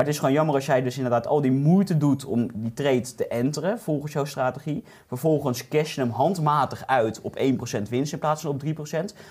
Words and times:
Maar 0.00 0.08
het 0.08 0.18
is 0.18 0.24
gewoon 0.24 0.38
jammer 0.38 0.54
als 0.54 0.66
jij 0.66 0.82
dus 0.82 0.96
inderdaad 0.96 1.26
al 1.26 1.40
die 1.40 1.52
moeite 1.52 1.96
doet 1.96 2.24
om 2.24 2.50
die 2.54 2.72
trade 2.72 3.14
te 3.14 3.28
enteren 3.28 3.78
volgens 3.78 4.12
jouw 4.12 4.24
strategie. 4.24 4.84
Vervolgens 5.06 5.68
cash 5.68 5.94
je 5.94 6.00
hem 6.00 6.10
handmatig 6.10 6.86
uit 6.86 7.20
op 7.20 7.38
1% 7.38 7.42
winst 7.88 8.12
in 8.12 8.18
plaats 8.18 8.42
van 8.42 8.50
op 8.50 8.62
3%. 8.64 8.68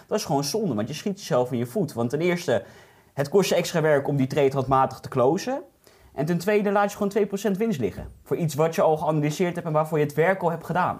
Dat 0.08 0.18
is 0.18 0.26
gewoon 0.26 0.44
zonde, 0.44 0.74
want 0.74 0.88
je 0.88 0.94
schiet 0.94 1.20
jezelf 1.20 1.52
in 1.52 1.58
je 1.58 1.66
voet. 1.66 1.94
Want 1.94 2.10
ten 2.10 2.22
eerste, 2.22 2.64
het 3.14 3.30
kost 3.30 3.50
je 3.50 3.56
extra 3.56 3.82
werk 3.82 4.08
om 4.08 4.18
die 4.18 4.28
trade 4.28 4.52
handmatig 4.52 5.00
te 5.00 5.10
closen. 5.10 5.62
En 6.14 6.26
ten 6.26 6.38
tweede 6.38 6.72
laat 6.72 6.92
je 6.92 6.98
gewoon 6.98 7.54
2% 7.56 7.58
winst 7.58 7.80
liggen. 7.80 8.08
Voor 8.24 8.38
iets 8.38 8.56
wat 8.56 8.76
je 8.76 8.82
al 8.82 8.98
geanalyseerd 8.98 9.56
hebt 9.56 9.68
en 9.68 9.74
waarvoor 9.74 9.98
je 9.98 10.06
het 10.06 10.14
werk 10.14 10.42
al 10.42 10.50
hebt 10.50 10.66
gedaan. 10.66 11.00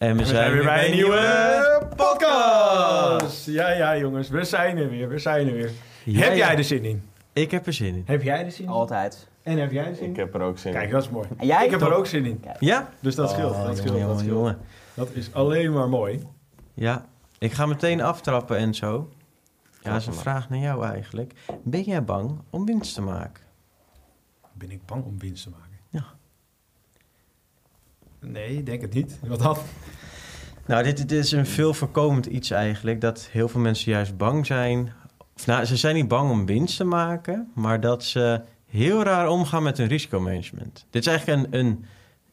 En 0.00 0.16
we 0.16 0.26
zijn 0.26 0.52
weer 0.52 0.64
bij 0.64 0.86
een 0.86 0.94
nieuwe 0.94 1.88
podcast. 1.96 3.46
Ja, 3.46 3.70
ja, 3.70 3.98
jongens, 3.98 4.28
we 4.28 4.44
zijn 4.44 4.76
er 4.76 4.90
weer. 4.90 5.08
We 5.08 5.18
zijn 5.18 5.46
er 5.48 5.52
weer. 5.52 5.70
Ja, 6.04 6.20
heb 6.20 6.30
ja. 6.30 6.36
jij 6.36 6.56
er 6.56 6.64
zin 6.64 6.84
in? 6.84 7.02
Ik 7.32 7.50
heb 7.50 7.66
er 7.66 7.72
zin 7.72 7.94
in. 7.94 8.02
Heb 8.06 8.22
jij 8.22 8.44
er 8.44 8.52
zin 8.52 8.64
in? 8.64 8.70
Altijd. 8.70 9.28
En 9.42 9.58
heb 9.58 9.72
jij 9.72 9.86
er 9.86 9.94
zin 9.94 10.04
in? 10.04 10.10
Ik 10.10 10.16
heb 10.16 10.34
er 10.34 10.40
ook 10.40 10.58
zin 10.58 10.72
in. 10.72 10.78
Kijk, 10.78 10.90
dat 10.90 11.02
is 11.02 11.08
mooi. 11.08 11.28
En 11.36 11.46
jij? 11.46 11.64
Ik 11.64 11.70
heb 11.70 11.80
er 11.80 11.92
ook 11.92 12.06
zin 12.06 12.24
in. 12.24 12.44
Ja? 12.58 12.88
Dus 13.00 13.14
dat 13.14 13.30
scheelt. 13.30 13.54
Oh, 13.54 13.64
dat 13.64 13.76
scheelt. 13.76 13.92
jongen, 13.92 14.08
dat 14.08 14.18
scheelt. 14.18 14.34
jongen. 14.34 14.58
Dat 14.94 15.10
is 15.12 15.34
alleen 15.34 15.72
maar 15.72 15.88
mooi. 15.88 16.26
Ja, 16.74 17.06
ik 17.38 17.52
ga 17.52 17.66
meteen 17.66 18.00
aftrappen 18.00 18.56
en 18.56 18.74
zo. 18.74 19.08
Ja, 19.82 19.92
dat 19.92 20.00
is 20.00 20.06
een 20.06 20.14
vraag 20.14 20.50
naar 20.50 20.60
jou 20.60 20.84
eigenlijk. 20.84 21.32
Ben 21.62 21.82
jij 21.82 22.04
bang 22.04 22.38
om 22.50 22.66
winst 22.66 22.94
te 22.94 23.02
maken? 23.02 23.44
Ben 24.52 24.70
ik 24.70 24.86
bang 24.86 25.04
om 25.04 25.18
winst 25.18 25.42
te 25.42 25.50
maken? 25.50 25.69
Nee, 28.20 28.56
ik 28.56 28.66
denk 28.66 28.80
het 28.80 28.94
niet. 28.94 29.18
Wat 29.26 29.38
dan? 29.38 29.56
Nou, 30.66 30.82
dit, 30.82 30.96
dit 30.96 31.12
is 31.12 31.32
een 31.32 31.46
veel 31.46 31.74
voorkomend 31.74 32.26
iets 32.26 32.50
eigenlijk. 32.50 33.00
Dat 33.00 33.28
heel 33.32 33.48
veel 33.48 33.60
mensen 33.60 33.92
juist 33.92 34.16
bang 34.16 34.46
zijn. 34.46 34.92
Of 35.36 35.46
nou, 35.46 35.64
ze 35.64 35.76
zijn 35.76 35.94
niet 35.94 36.08
bang 36.08 36.30
om 36.30 36.46
winst 36.46 36.76
te 36.76 36.84
maken, 36.84 37.50
maar 37.54 37.80
dat 37.80 38.04
ze 38.04 38.40
heel 38.66 39.02
raar 39.02 39.28
omgaan 39.28 39.62
met 39.62 39.78
hun 39.78 39.86
risicomanagement. 39.86 40.86
Dit 40.90 41.06
is 41.06 41.08
eigenlijk 41.08 41.52
een, 41.52 41.58
een, 41.58 41.84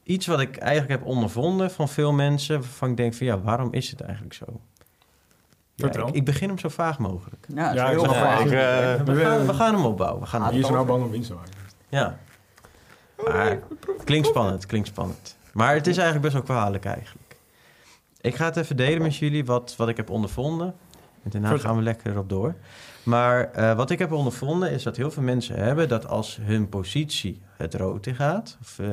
iets 0.04 0.28
wat 0.28 0.40
ik 0.40 0.58
eigenlijk 0.58 1.00
heb 1.00 1.10
ondervonden 1.10 1.72
van 1.72 1.90
veel 1.90 2.14
mensen. 2.14 2.60
Waarvan 2.60 2.90
ik 2.90 2.98
denk 2.98 3.14
van 3.14 3.26
ja, 3.26 3.40
waarom 3.40 3.74
is 3.74 3.90
het 3.90 4.02
eigenlijk 4.02 4.34
zo? 4.34 4.46
Ja, 5.76 5.92
ik, 5.92 6.16
ik 6.16 6.26
begin 6.26 6.48
hem 6.48 6.60
zo 6.60 6.70
vaag 6.70 7.00
mogelijk. 7.00 7.46
Ja, 7.56 7.88
heel 7.88 8.06
vaag. 8.06 8.40
Ik, 8.40 8.46
eh, 8.46 9.02
We 9.06 9.16
gaan, 9.16 9.46
we 9.46 9.54
gaan 9.54 9.74
hem 9.74 9.86
opbouwen. 9.86 10.22
We 10.22 10.28
gaan 10.28 10.50
Wie 10.50 10.60
is 10.60 10.70
nou 10.70 10.86
bang 10.86 11.04
om 11.04 11.12
winst 11.12 11.30
te 11.30 11.36
maken? 11.36 11.54
Ja. 11.90 12.18
Maar 13.26 13.50
het 13.50 14.04
klinkt 14.04 14.28
spannend, 14.28 14.56
het 14.56 14.66
klinkt 14.66 14.88
spannend. 14.88 15.37
Maar 15.58 15.74
het 15.74 15.88
is 15.88 15.98
eigenlijk 15.98 16.22
best 16.22 16.34
wel 16.34 16.56
kwalijk 16.56 16.86
eigenlijk. 16.86 17.36
Ik 18.22 18.36
ga 18.36 18.46
het 18.46 18.58
even 18.58 18.78
delen 18.78 19.02
met 19.02 19.16
jullie 19.16 19.46
wat, 19.46 19.76
wat 19.78 19.90
ik 19.90 19.98
heb 19.98 20.10
ondervonden. 20.10 20.76
En 21.24 21.30
daarna 21.30 21.58
gaan 21.58 21.76
we 21.76 21.82
lekker 21.82 22.12
erop 22.12 22.30
door. 22.30 22.56
Maar 23.04 23.52
eh, 23.52 23.76
wat 23.76 23.90
ik 23.90 24.00
heb 24.00 24.12
ondervonden 24.12 24.72
is 24.72 24.84
dat 24.84 24.98
heel 24.98 25.12
veel 25.12 25.24
mensen 25.24 25.56
hebben 25.56 25.88
dat 25.88 26.08
als 26.08 26.40
hun 26.42 26.70
positie 26.70 27.42
het 27.56 27.74
rood 27.74 28.06
in 28.06 28.16
gaat, 28.16 28.58
of 28.62 28.80
eh, 28.80 28.88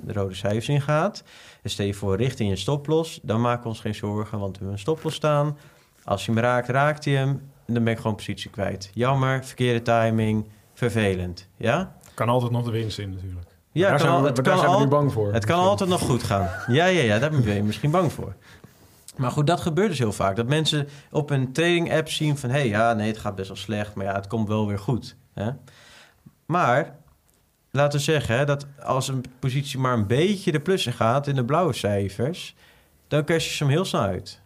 de 0.00 0.12
rode 0.12 0.34
cijfers 0.34 0.68
in 0.68 0.80
gaat, 0.80 1.22
en 1.62 1.70
stel 1.70 1.86
je 1.86 1.94
voor 1.94 2.16
richting 2.16 2.50
je 2.50 2.56
stoploss, 2.56 3.20
dan 3.22 3.40
maken 3.40 3.62
we 3.62 3.68
ons 3.68 3.80
geen 3.80 3.94
zorgen, 3.94 4.38
want 4.38 4.50
we 4.50 4.56
hebben 4.56 4.72
een 4.72 4.78
stoploss 4.78 5.16
staan. 5.16 5.58
Als 6.04 6.26
je 6.26 6.32
hem 6.32 6.40
raakt, 6.40 6.68
raakt 6.68 7.04
hij 7.04 7.14
hem, 7.14 7.28
en 7.66 7.74
dan 7.74 7.84
ben 7.84 7.92
ik 7.92 7.98
gewoon 7.98 8.16
positie 8.16 8.50
kwijt. 8.50 8.90
Jammer, 8.94 9.44
verkeerde 9.44 9.82
timing, 9.82 10.46
vervelend. 10.74 11.48
Ja? 11.56 11.96
Kan 12.14 12.28
altijd 12.28 12.52
nog 12.52 12.64
de 12.64 12.70
winst 12.70 12.98
in 12.98 13.10
natuurlijk. 13.10 13.57
Ja, 13.78 13.82
daar 13.82 13.92
het 13.92 14.00
kan, 14.02 14.08
zijn 14.10 14.12
al- 14.12 14.20
we, 14.20 14.26
het 14.26 14.36
daar 14.36 14.44
kan, 14.44 14.58
zijn 14.58 14.70
we 14.70 14.76
al- 14.76 14.82
nu 14.82 14.88
bang 14.88 15.12
voor. 15.12 15.32
het 15.32 15.44
kan 15.44 15.58
altijd 15.58 15.90
nog 15.90 16.00
goed 16.00 16.22
gaan. 16.22 16.48
Ja, 16.66 16.84
ja, 16.86 17.02
ja, 17.02 17.18
daar 17.18 17.30
ben 17.30 17.54
je 17.54 17.62
misschien 17.62 17.90
bang 17.90 18.12
voor. 18.12 18.34
Maar 19.16 19.30
goed, 19.30 19.46
dat 19.46 19.60
gebeurt 19.60 19.88
dus 19.88 19.98
heel 19.98 20.12
vaak. 20.12 20.36
Dat 20.36 20.46
mensen 20.46 20.88
op 21.10 21.30
een 21.30 21.52
trading 21.52 21.92
app 21.92 22.08
zien 22.08 22.38
van... 22.38 22.50
hé, 22.50 22.58
hey, 22.58 22.68
ja, 22.68 22.92
nee, 22.92 23.06
het 23.08 23.18
gaat 23.18 23.34
best 23.34 23.48
wel 23.48 23.56
slecht, 23.56 23.94
maar 23.94 24.04
ja, 24.06 24.14
het 24.14 24.26
komt 24.26 24.48
wel 24.48 24.66
weer 24.66 24.78
goed. 24.78 25.16
Hè? 25.34 25.50
Maar 26.46 26.96
laten 27.70 27.98
we 27.98 28.04
zeggen 28.04 28.36
hè, 28.38 28.44
dat 28.44 28.66
als 28.82 29.08
een 29.08 29.24
positie 29.38 29.78
maar 29.78 29.92
een 29.92 30.06
beetje 30.06 30.52
de 30.52 30.60
plus 30.60 30.86
in 30.86 30.92
gaat... 30.92 31.26
in 31.26 31.34
de 31.34 31.44
blauwe 31.44 31.72
cijfers, 31.72 32.54
dan 33.08 33.24
cash 33.24 33.44
je 33.48 33.54
ze 33.54 33.62
hem 33.64 33.72
heel 33.72 33.84
snel 33.84 34.00
uit. 34.02 34.40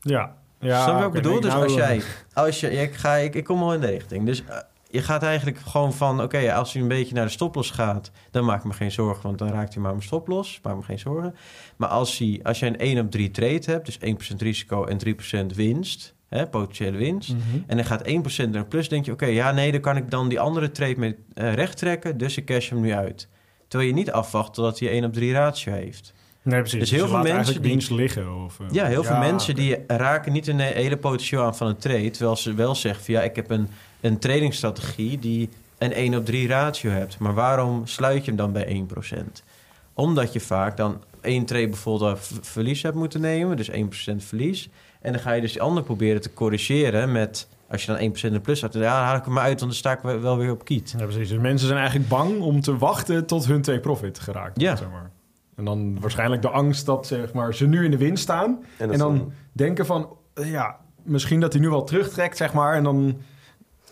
Ja. 0.00 0.34
ja 0.60 0.82
Snap 0.82 0.94
je 0.94 0.98
wat 1.04 1.06
ik 1.06 1.22
bedoel? 1.22 1.32
nee, 1.32 1.40
Dus 1.40 1.50
nou, 1.52 1.62
als 1.64 1.74
jij... 1.74 2.02
Als 2.34 2.60
je, 2.60 2.70
ik, 2.70 2.94
ga, 2.94 3.14
ik, 3.14 3.34
ik 3.34 3.44
kom 3.44 3.62
al 3.62 3.74
in 3.74 3.80
de 3.80 3.86
richting. 3.86 4.26
Dus 4.26 4.44
eh, 4.44 4.56
je 4.90 5.02
gaat 5.02 5.22
eigenlijk 5.22 5.58
gewoon 5.58 5.92
van... 5.92 6.22
Oké, 6.22 6.52
als 6.54 6.72
hij 6.72 6.82
een 6.82 6.88
beetje 6.88 7.14
naar 7.14 7.24
de 7.24 7.30
stoploss 7.30 7.70
gaat... 7.70 8.10
dan 8.30 8.44
maak 8.44 8.58
ik 8.58 8.64
me 8.64 8.72
geen 8.72 8.90
zorgen, 8.90 9.22
want 9.22 9.38
dan 9.38 9.48
raakt 9.48 9.72
hij 9.74 9.82
maar 9.82 9.92
mijn 9.92 10.04
stoploss. 10.04 10.60
Maak 10.62 10.76
me 10.76 10.82
geen 10.82 10.98
zorgen. 10.98 11.34
Maar 11.76 11.88
als, 11.88 12.18
hij, 12.18 12.40
als 12.42 12.58
je 12.58 12.66
een 12.66 12.78
1 12.78 12.98
op 12.98 13.10
3 13.10 13.30
trade 13.30 13.62
hebt... 13.64 13.86
dus 13.86 13.98
1% 14.32 14.36
risico 14.36 14.84
en 14.84 14.98
3% 15.52 15.54
winst... 15.54 16.16
Hè, 16.28 16.46
potentiële 16.46 16.96
winst... 16.96 17.28
mhm. 17.28 17.58
en 17.66 17.76
dan 17.76 17.86
gaat 17.86 18.08
1% 18.08 18.12
naar 18.36 18.62
de 18.62 18.64
plus... 18.64 18.88
denk 18.88 19.04
je, 19.04 19.12
oké, 19.12 19.26
ja, 19.26 19.52
nee, 19.52 19.72
dan 19.72 19.80
kan 19.80 19.96
ik 19.96 20.10
dan 20.10 20.28
die 20.28 20.40
andere 20.40 20.70
trade 20.70 20.98
mee 20.98 21.16
eh, 21.34 21.54
recht 21.54 21.76
trekken... 21.76 22.18
dus 22.18 22.36
ik 22.36 22.44
cash 22.44 22.70
hem 22.70 22.80
nu 22.80 22.92
uit. 22.92 23.28
Terwijl 23.68 23.90
je 23.90 23.96
niet 23.96 24.10
afwacht 24.10 24.54
totdat 24.54 24.78
hij 24.78 24.88
1 24.90 25.04
op 25.04 25.12
3 25.12 25.32
ratio 25.32 25.72
heeft. 25.72 26.14
Nee, 26.42 26.60
precies. 26.60 26.78
Dus 26.78 26.88
Dus 26.88 26.98
heel 26.98 27.08
je 27.08 27.14
veel 27.24 27.34
mensen 27.34 27.62
die- 27.62 27.70
winst 27.70 27.90
liggen. 27.90 28.44
Of, 28.44 28.60
eh, 28.60 28.66
Ja, 28.70 28.84
heel 28.86 29.04
veel 29.04 29.16
mensen 29.16 29.54
die 29.54 29.76
raken 29.86 30.32
niet 30.32 30.46
een 30.46 30.60
hele 30.60 30.96
potentieel 30.96 31.42
aan 31.42 31.56
van 31.56 31.66
een 31.66 31.76
trade. 31.76 32.10
Terwijl 32.10 32.36
ze 32.36 32.54
wel 32.54 32.74
zeggen 32.74 33.04
van 33.04 33.14
ja, 33.14 33.22
ik 33.22 33.36
heb 33.36 33.50
een, 33.50 33.68
een 34.00 34.18
tradingstrategie 34.18 35.18
die 35.18 35.48
een 35.78 35.92
1 35.92 36.14
op 36.14 36.24
3 36.24 36.48
ratio 36.48 36.90
hebt. 36.90 37.18
Maar 37.18 37.34
waarom 37.34 37.86
sluit 37.86 38.24
je 38.24 38.30
hem 38.30 38.36
dan 38.36 38.52
bij 38.52 38.86
1%? 39.20 39.42
Omdat 39.94 40.32
je 40.32 40.40
vaak 40.40 40.76
dan 40.76 41.02
één 41.20 41.44
trade 41.44 41.68
bijvoorbeeld 41.68 42.30
verlies 42.40 42.82
hebt 42.82 42.94
moeten 42.96 43.20
nemen, 43.20 43.56
dus 43.56 43.70
1% 43.70 43.74
verlies. 44.16 44.68
En 45.00 45.12
dan 45.12 45.20
ga 45.20 45.32
je 45.32 45.40
dus 45.40 45.52
die 45.52 45.62
ander 45.62 45.82
proberen 45.82 46.20
te 46.20 46.32
corrigeren 46.32 47.12
met, 47.12 47.48
als 47.70 47.84
je 47.84 47.92
dan 47.92 48.12
1% 48.12 48.20
in 48.24 48.32
de 48.32 48.40
plus 48.40 48.60
had, 48.60 48.72
ja, 48.72 48.80
dan 48.80 48.90
haal 48.90 49.16
ik 49.16 49.24
hem 49.24 49.32
maar 49.32 49.42
uit, 49.42 49.60
want 49.60 49.70
dan 49.72 49.80
sta 49.80 49.92
ik 49.92 50.20
wel- 50.20 50.38
weer 50.38 50.50
op 50.50 50.64
kiet. 50.64 50.94
Ja, 50.98 51.04
precies. 51.04 51.28
Dus 51.28 51.38
mensen 51.38 51.66
zijn 51.66 51.78
eigenlijk 51.78 52.08
bang 52.08 52.40
om 52.40 52.60
te 52.60 52.76
wachten 52.76 53.26
tot 53.26 53.46
hun 53.46 53.62
take 53.62 53.80
profit 53.80 54.18
geraakt 54.18 54.60
Ja. 54.60 54.76
Zeg 54.76 54.90
maar. 54.90 55.10
En 55.56 55.64
dan 55.64 56.00
waarschijnlijk 56.00 56.42
de 56.42 56.48
angst 56.48 56.86
dat 56.86 57.06
zeg 57.06 57.32
maar, 57.32 57.54
ze 57.54 57.66
nu 57.66 57.84
in 57.84 57.90
de 57.90 57.96
winst 57.96 58.22
staan. 58.22 58.64
En 58.76 58.98
dan 58.98 59.14
is 59.14 59.22
denken 59.52 59.86
van, 59.86 60.08
ja, 60.34 60.76
misschien 61.02 61.40
dat 61.40 61.52
hij 61.52 61.62
nu 61.62 61.68
wel 61.68 61.84
terugtrekt, 61.84 62.36
zeg 62.36 62.52
maar. 62.52 62.74
En 62.74 62.84
dan 62.84 63.18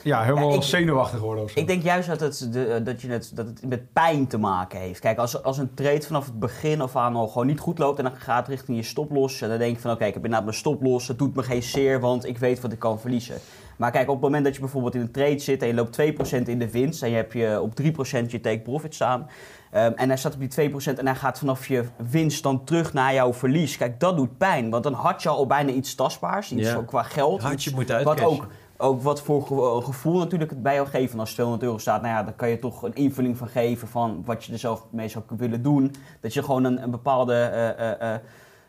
ja, 0.06 0.22
helemaal 0.22 0.50
Ja, 0.50 0.56
ik- 0.56 0.62
zenuwachtig 0.62 1.20
worden 1.20 1.44
of 1.44 1.50
zo. 1.50 1.60
Ik 1.60 1.66
denk 1.66 1.82
juist 1.82 2.08
dat 2.08 2.20
het, 2.20 2.48
de, 2.52 2.64
eh, 2.64 2.84
dat, 2.84 3.00
je 3.00 3.08
het, 3.08 3.30
dat 3.34 3.46
het 3.46 3.66
met 3.66 3.92
pijn 3.92 4.26
te 4.26 4.38
maken 4.38 4.80
heeft. 4.80 5.00
Kijk, 5.00 5.18
als, 5.18 5.42
als 5.42 5.58
een 5.58 5.74
trade 5.74 6.02
vanaf 6.02 6.24
het 6.24 6.38
begin 6.38 6.80
af 6.80 6.96
aan 6.96 7.16
al 7.16 7.28
gewoon 7.28 7.46
niet 7.46 7.58
goed 7.60 7.78
loopt... 7.78 7.98
en 7.98 8.04
dan 8.04 8.16
gaat 8.16 8.48
richting 8.48 8.76
je 8.76 8.82
stoploss... 8.82 9.40
en 9.42 9.48
dan 9.48 9.58
denk 9.58 9.76
je 9.76 9.82
van 9.82 9.90
oké, 9.90 10.04
ik 10.04 10.14
heb 10.14 10.24
inderdaad 10.24 10.44
mijn 10.44 10.56
stoploss... 10.56 11.08
het 11.08 11.18
doet 11.18 11.34
me 11.34 11.42
geen 11.42 11.62
zeer, 11.62 12.00
want 12.00 12.26
ik 12.26 12.38
weet 12.38 12.60
wat 12.60 12.72
ik 12.72 12.78
kan 12.78 13.00
verliezen. 13.00 13.36
Maar 13.76 13.90
kijk, 13.90 14.08
op 14.08 14.14
het 14.14 14.22
moment 14.22 14.44
dat 14.44 14.54
je 14.54 14.60
bijvoorbeeld 14.60 14.94
in 14.94 15.00
een 15.00 15.10
trade 15.10 15.38
zit... 15.38 15.62
en 15.62 15.68
je 15.68 15.74
loopt 15.74 16.00
2% 16.00 16.42
in 16.44 16.58
de 16.58 16.70
winst... 16.70 17.02
en 17.02 17.10
je 17.10 17.16
hebt 17.16 17.32
je 17.32 17.60
op 17.60 17.72
3% 17.82 17.84
je 18.26 18.40
take 18.40 18.60
profit 18.60 18.94
staan... 18.94 19.28
ehm, 19.70 19.92
en 19.94 20.08
hij 20.08 20.18
staat 20.18 20.34
op 20.34 20.40
die 20.50 20.70
2% 20.70 20.98
en 20.98 21.06
hij 21.06 21.14
gaat 21.14 21.38
vanaf 21.38 21.68
je 21.68 21.84
winst 22.10 22.42
dan 22.42 22.64
terug 22.64 22.92
naar 22.92 23.14
jouw 23.14 23.32
verlies. 23.32 23.76
Kijk, 23.76 24.00
dat 24.00 24.16
doet 24.16 24.38
pijn, 24.38 24.70
want 24.70 24.82
dan 24.82 24.92
had 24.92 25.22
je 25.22 25.28
al 25.28 25.46
bijna 25.46 25.70
iets 25.70 25.94
tastbaars, 25.94 26.52
iets 26.52 26.74
qua 26.86 27.02
geld. 27.02 27.42
Had 27.42 27.52
iets 27.52 27.64
je 27.64 27.74
moeten 27.74 28.04
wat 28.04 28.20
ook, 28.20 28.46
ook 28.76 29.02
wat 29.02 29.22
voor 29.22 29.42
ge- 29.42 29.80
gevoel 29.84 30.18
natuurlijk 30.18 30.50
het 30.50 30.62
bij 30.62 30.74
jou 30.74 30.86
geeft. 30.88 31.12
En 31.12 31.18
als 31.20 31.32
200 31.32 31.64
euro 31.66 31.78
staat, 31.78 32.02
nou 32.02 32.14
ja, 32.14 32.22
dan 32.22 32.36
kan 32.36 32.48
je 32.48 32.58
toch 32.58 32.82
een 32.82 32.94
invulling 32.94 33.36
van 33.36 33.48
geven 33.48 33.88
van 33.88 34.22
wat 34.24 34.44
je 34.44 34.52
er 34.52 34.58
zelf 34.58 34.86
mee 34.90 35.08
zou 35.08 35.24
willen 35.36 35.62
doen. 35.62 35.94
Dat 36.20 36.34
je 36.34 36.42
gewoon 36.42 36.64
een, 36.64 36.82
een 36.82 36.90
bepaalde 36.90 37.34
eh, 37.34 37.90
eh, 38.12 38.18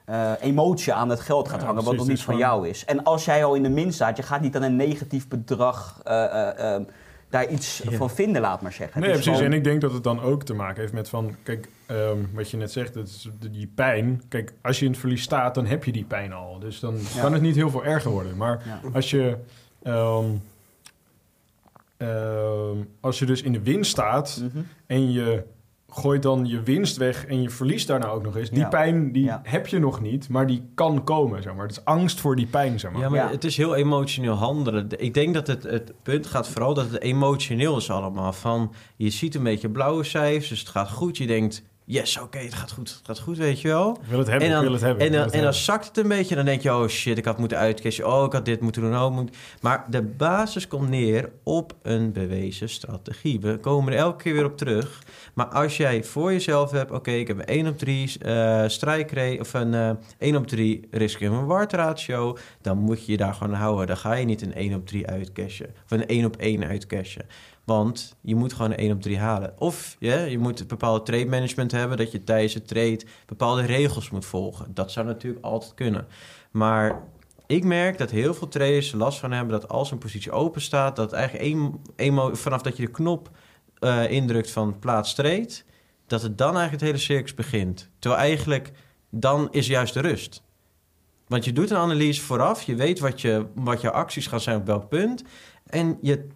eh, 0.06 0.32
emotie 0.42 0.94
aan 0.94 1.10
het 1.10 1.20
geld 1.20 1.48
gaat 1.50 1.60
Ja, 1.62 1.66
hangen, 1.66 1.84
wat 1.84 1.96
nog 1.96 2.08
niet 2.08 2.18
Het 2.18 2.26
van 2.26 2.38
jou 2.38 2.68
is. 2.68 2.86
En 2.86 3.04
als 3.04 3.26
jij 3.26 3.46
al 3.46 3.54
in 3.56 3.64
de 3.64 3.70
min 3.70 3.94
staat, 3.94 4.18
je 4.18 4.24
gaat 4.24 4.42
niet 4.42 4.56
aan 4.56 4.62
een 4.64 4.76
negatief 4.76 5.28
bedrag 5.28 6.02
daar 7.30 7.48
iets 7.48 7.82
van 7.86 8.10
vinden, 8.10 8.42
laat 8.42 8.62
maar 8.62 8.72
zeggen. 8.74 9.02
Nee, 9.02 9.10
precies. 9.10 9.26
gewoon- 9.36 9.46
En 9.52 9.54
ik 9.54 9.64
denk 9.64 9.82
dat 9.82 9.94
het 9.94 10.04
dan 10.04 10.22
ook 10.22 10.44
te 10.44 10.54
maken 10.54 10.82
heeft 10.82 10.94
met 10.94 11.10
van... 11.10 11.36
Kijk, 11.44 11.70
ehm, 11.86 12.18
wat 12.34 12.50
je 12.50 12.58
net 12.58 12.72
zegt, 12.72 12.94
dat 12.94 13.08
is 13.08 13.30
die 13.52 13.72
pijn. 13.76 14.22
Kijk, 14.30 14.54
als 14.62 14.80
je 14.80 14.86
in 14.86 14.92
het 14.92 15.00
verlies 15.00 15.22
staat, 15.24 15.56
dan 15.56 15.66
heb 15.66 15.84
je 15.84 15.92
die 15.92 16.04
pijn 16.06 16.34
al. 16.34 16.60
Dus 16.60 16.80
dan 16.80 16.96
Ja. 17.16 17.22
kan 17.22 17.34
het 17.34 17.42
niet 17.42 17.56
heel 17.56 17.70
veel 17.70 17.84
erger 17.86 18.12
worden. 18.12 18.38
Maar 18.38 18.62
Ja. 18.66 18.90
als 18.94 19.10
je... 19.10 19.38
ehm, 19.88 20.26
ehm, 21.98 22.78
als 23.00 23.20
je 23.20 23.26
dus 23.26 23.42
in 23.42 23.52
de 23.52 23.62
winst 23.62 23.92
staat 23.92 24.42
Mhm. 24.44 24.64
en 24.86 25.12
je 25.12 25.44
gooit 25.90 26.22
dan 26.22 26.46
je 26.46 26.62
winst 26.62 26.98
weg 26.98 27.26
en 27.26 27.42
je 27.42 27.50
verliest 27.50 27.88
daarna 27.88 28.08
ook 28.08 28.24
nog 28.24 28.38
eens. 28.38 28.50
Die 28.50 28.60
Ja. 28.60 28.68
pijn 28.68 29.12
die 29.12 29.24
Ja. 29.24 29.40
heb 29.44 29.68
je 29.68 29.80
nog 29.80 30.02
niet, 30.02 30.30
maar 30.30 30.48
die 30.48 30.64
kan 30.76 31.04
komen, 31.04 31.42
zeg 31.44 31.54
maar. 31.54 31.68
Het 31.68 31.78
is 31.78 31.86
angst 31.86 32.20
voor 32.20 32.36
die 32.36 32.46
pijn, 32.46 32.80
zeg 32.80 32.92
maar. 32.92 33.02
Ja, 33.02 33.10
maar 33.10 33.20
Ja. 33.26 33.30
het 33.32 33.44
is 33.44 33.58
heel 33.58 33.76
emotioneel 33.76 34.34
handelen. 34.34 34.88
Ik 34.98 35.14
denk 35.14 35.34
dat 35.34 35.48
het, 35.48 35.64
het 35.64 35.94
punt 36.04 36.26
gaat 36.26 36.48
vooral 36.48 36.74
dat 36.74 36.92
het 36.92 37.02
emotioneel 37.02 37.78
is 37.78 37.90
allemaal. 37.92 38.34
Van, 38.34 38.74
je 38.96 39.10
ziet 39.10 39.36
een 39.36 39.44
beetje 39.44 39.70
blauwe 39.70 40.04
cijfers, 40.04 40.50
dus 40.50 40.60
het 40.60 40.70
gaat 40.70 40.90
goed. 40.92 41.18
Je 41.18 41.28
denkt, 41.28 41.64
yes, 41.88 42.20
oké, 42.20 42.38
het 42.38 42.54
gaat 42.54 42.72
goed, 42.72 42.90
het 42.90 43.06
gaat 43.06 43.20
goed, 43.20 43.38
weet 43.38 43.62
je 43.62 43.68
wel. 43.68 43.98
Ik 44.02 44.10
wil 44.10 44.20
het 44.20 44.28
hebben, 44.28 44.48
en 44.48 44.54
dan, 44.54 44.62
ik 44.62 44.68
wil 44.68 44.78
het 44.78 44.86
hebben. 44.86 45.06
En 45.06 45.12
dan, 45.12 45.32
en 45.32 45.42
dan 45.42 45.54
zakt 45.54 45.86
het 45.86 45.98
een 45.98 46.08
beetje. 46.08 46.36
Dan 46.36 46.46
denk 46.46 46.62
je, 46.62 46.74
oh 46.74 46.88
shit, 46.88 47.18
ik 47.18 47.26
had 47.26 47.38
moeten 47.38 47.58
uitkiezen. 47.58 48.08
Oh, 48.08 48.26
ik 48.26 48.32
had 48.32 48.46
dit 48.46 48.62
moeten 48.62 48.82
doen. 48.82 48.96
Oh, 48.96 49.12
moet... 49.12 49.36
Maar 49.62 49.86
de 49.90 50.02
basis 50.02 50.68
komt 50.68 50.90
neer 50.90 51.32
op 51.44 51.76
een 51.82 52.12
bewezen 52.12 52.70
strategie. 52.70 53.40
We 53.40 53.58
komen 53.58 53.94
er 53.94 54.00
elke 54.00 54.24
keer 54.24 54.34
weer 54.34 54.46
op 54.46 54.58
terug. 54.58 55.04
Maar 55.34 55.46
als 55.46 55.78
jij 55.78 56.04
voor 56.04 56.32
jezelf 56.32 56.72
hebt... 56.72 56.92
Oké, 56.92 57.12
ik 57.12 57.28
heb 57.28 57.38
een 57.38 57.46
1 57.46 57.68
op 57.68 57.78
3 57.78 58.18
eh 58.20 58.64
strijkrate... 58.68 59.38
of 59.40 59.54
een 59.54 59.74
eh 59.74 59.92
1 60.18 60.36
op 60.36 60.48
3 60.48 60.88
risk 60.92 61.22
en 61.22 61.40
reward 61.40 61.74
ratio... 61.74 62.38
dan 62.62 62.78
moet 62.78 63.06
je 63.06 63.12
je 63.12 63.18
daar 63.18 63.34
gewoon 63.34 63.54
houden. 63.54 63.88
Dan 63.88 63.98
ga 63.98 64.14
je 64.14 64.26
niet 64.26 64.42
een 64.42 64.54
1 64.54 64.74
op 64.74 64.88
3 64.88 65.08
uitcashen. 65.08 65.68
Of 65.86 65.92
een 65.92 66.06
1 66.06 66.26
op 66.26 66.36
1 66.36 66.64
uitcashen. 66.64 67.26
Want 67.68 68.16
je 68.22 68.36
moet 68.36 68.54
gewoon 68.54 68.72
een 68.72 68.78
1 68.78 68.92
op 68.92 69.02
3 69.02 69.18
halen. 69.18 69.54
Of 69.58 69.96
je 70.00 70.38
moet 70.40 70.60
een 70.60 70.68
bepaalde 70.68 71.04
trade 71.04 71.26
management 71.26 71.72
hebben... 71.72 71.98
dat 71.98 72.12
je 72.12 72.24
tijdens 72.24 72.54
het 72.54 72.68
trade 72.68 73.02
bepaalde 73.26 73.62
regels 73.62 74.10
moet 74.10 74.26
volgen. 74.26 74.74
Dat 74.74 74.92
zou 74.92 75.06
natuurlijk 75.06 75.46
altijd 75.46 75.74
kunnen. 75.74 76.08
Maar 76.52 77.04
ik 77.48 77.64
merk 77.64 77.98
dat 77.98 78.12
heel 78.12 78.34
veel 78.34 78.48
traders 78.48 78.92
er 78.92 78.98
last 78.98 79.20
van 79.20 79.32
hebben... 79.32 79.60
dat 79.60 79.70
als 79.70 79.92
een 79.92 79.98
positie 79.98 80.32
open 80.32 80.62
staat... 80.62 80.96
dat 80.96 81.14
eigenlijk 81.14 81.80
één, 81.96 82.38
vanaf 82.38 82.62
dat 82.62 82.78
je 82.78 82.86
de 82.86 82.92
knop 82.92 83.30
eh, 83.80 84.12
indrukt 84.12 84.52
van 84.52 84.80
plaats 84.80 85.14
trade... 85.14 85.62
dat 86.06 86.22
het 86.22 86.38
dan 86.38 86.58
eigenlijk 86.58 86.82
het 86.82 86.90
hele 86.92 87.04
circus 87.04 87.34
begint. 87.34 87.90
Terwijl 88.00 88.22
eigenlijk 88.22 88.72
dan 89.10 89.48
is 89.52 89.68
juist 89.68 89.94
de 89.94 90.02
rust. 90.02 90.44
Want 91.28 91.46
je 91.46 91.54
doet 91.54 91.70
een 91.70 91.78
analyse 91.78 92.22
vooraf, 92.22 92.62
je 92.62 92.76
weet 92.76 93.00
wat, 93.00 93.22
je, 93.22 93.46
wat 93.56 93.82
je 93.82 93.92
acties 93.92 94.28
gaan 94.28 94.42
zijn 94.42 94.58
op 94.58 94.66
welk 94.66 94.90
punt... 94.90 95.24
en 95.66 95.98
je 96.02 96.28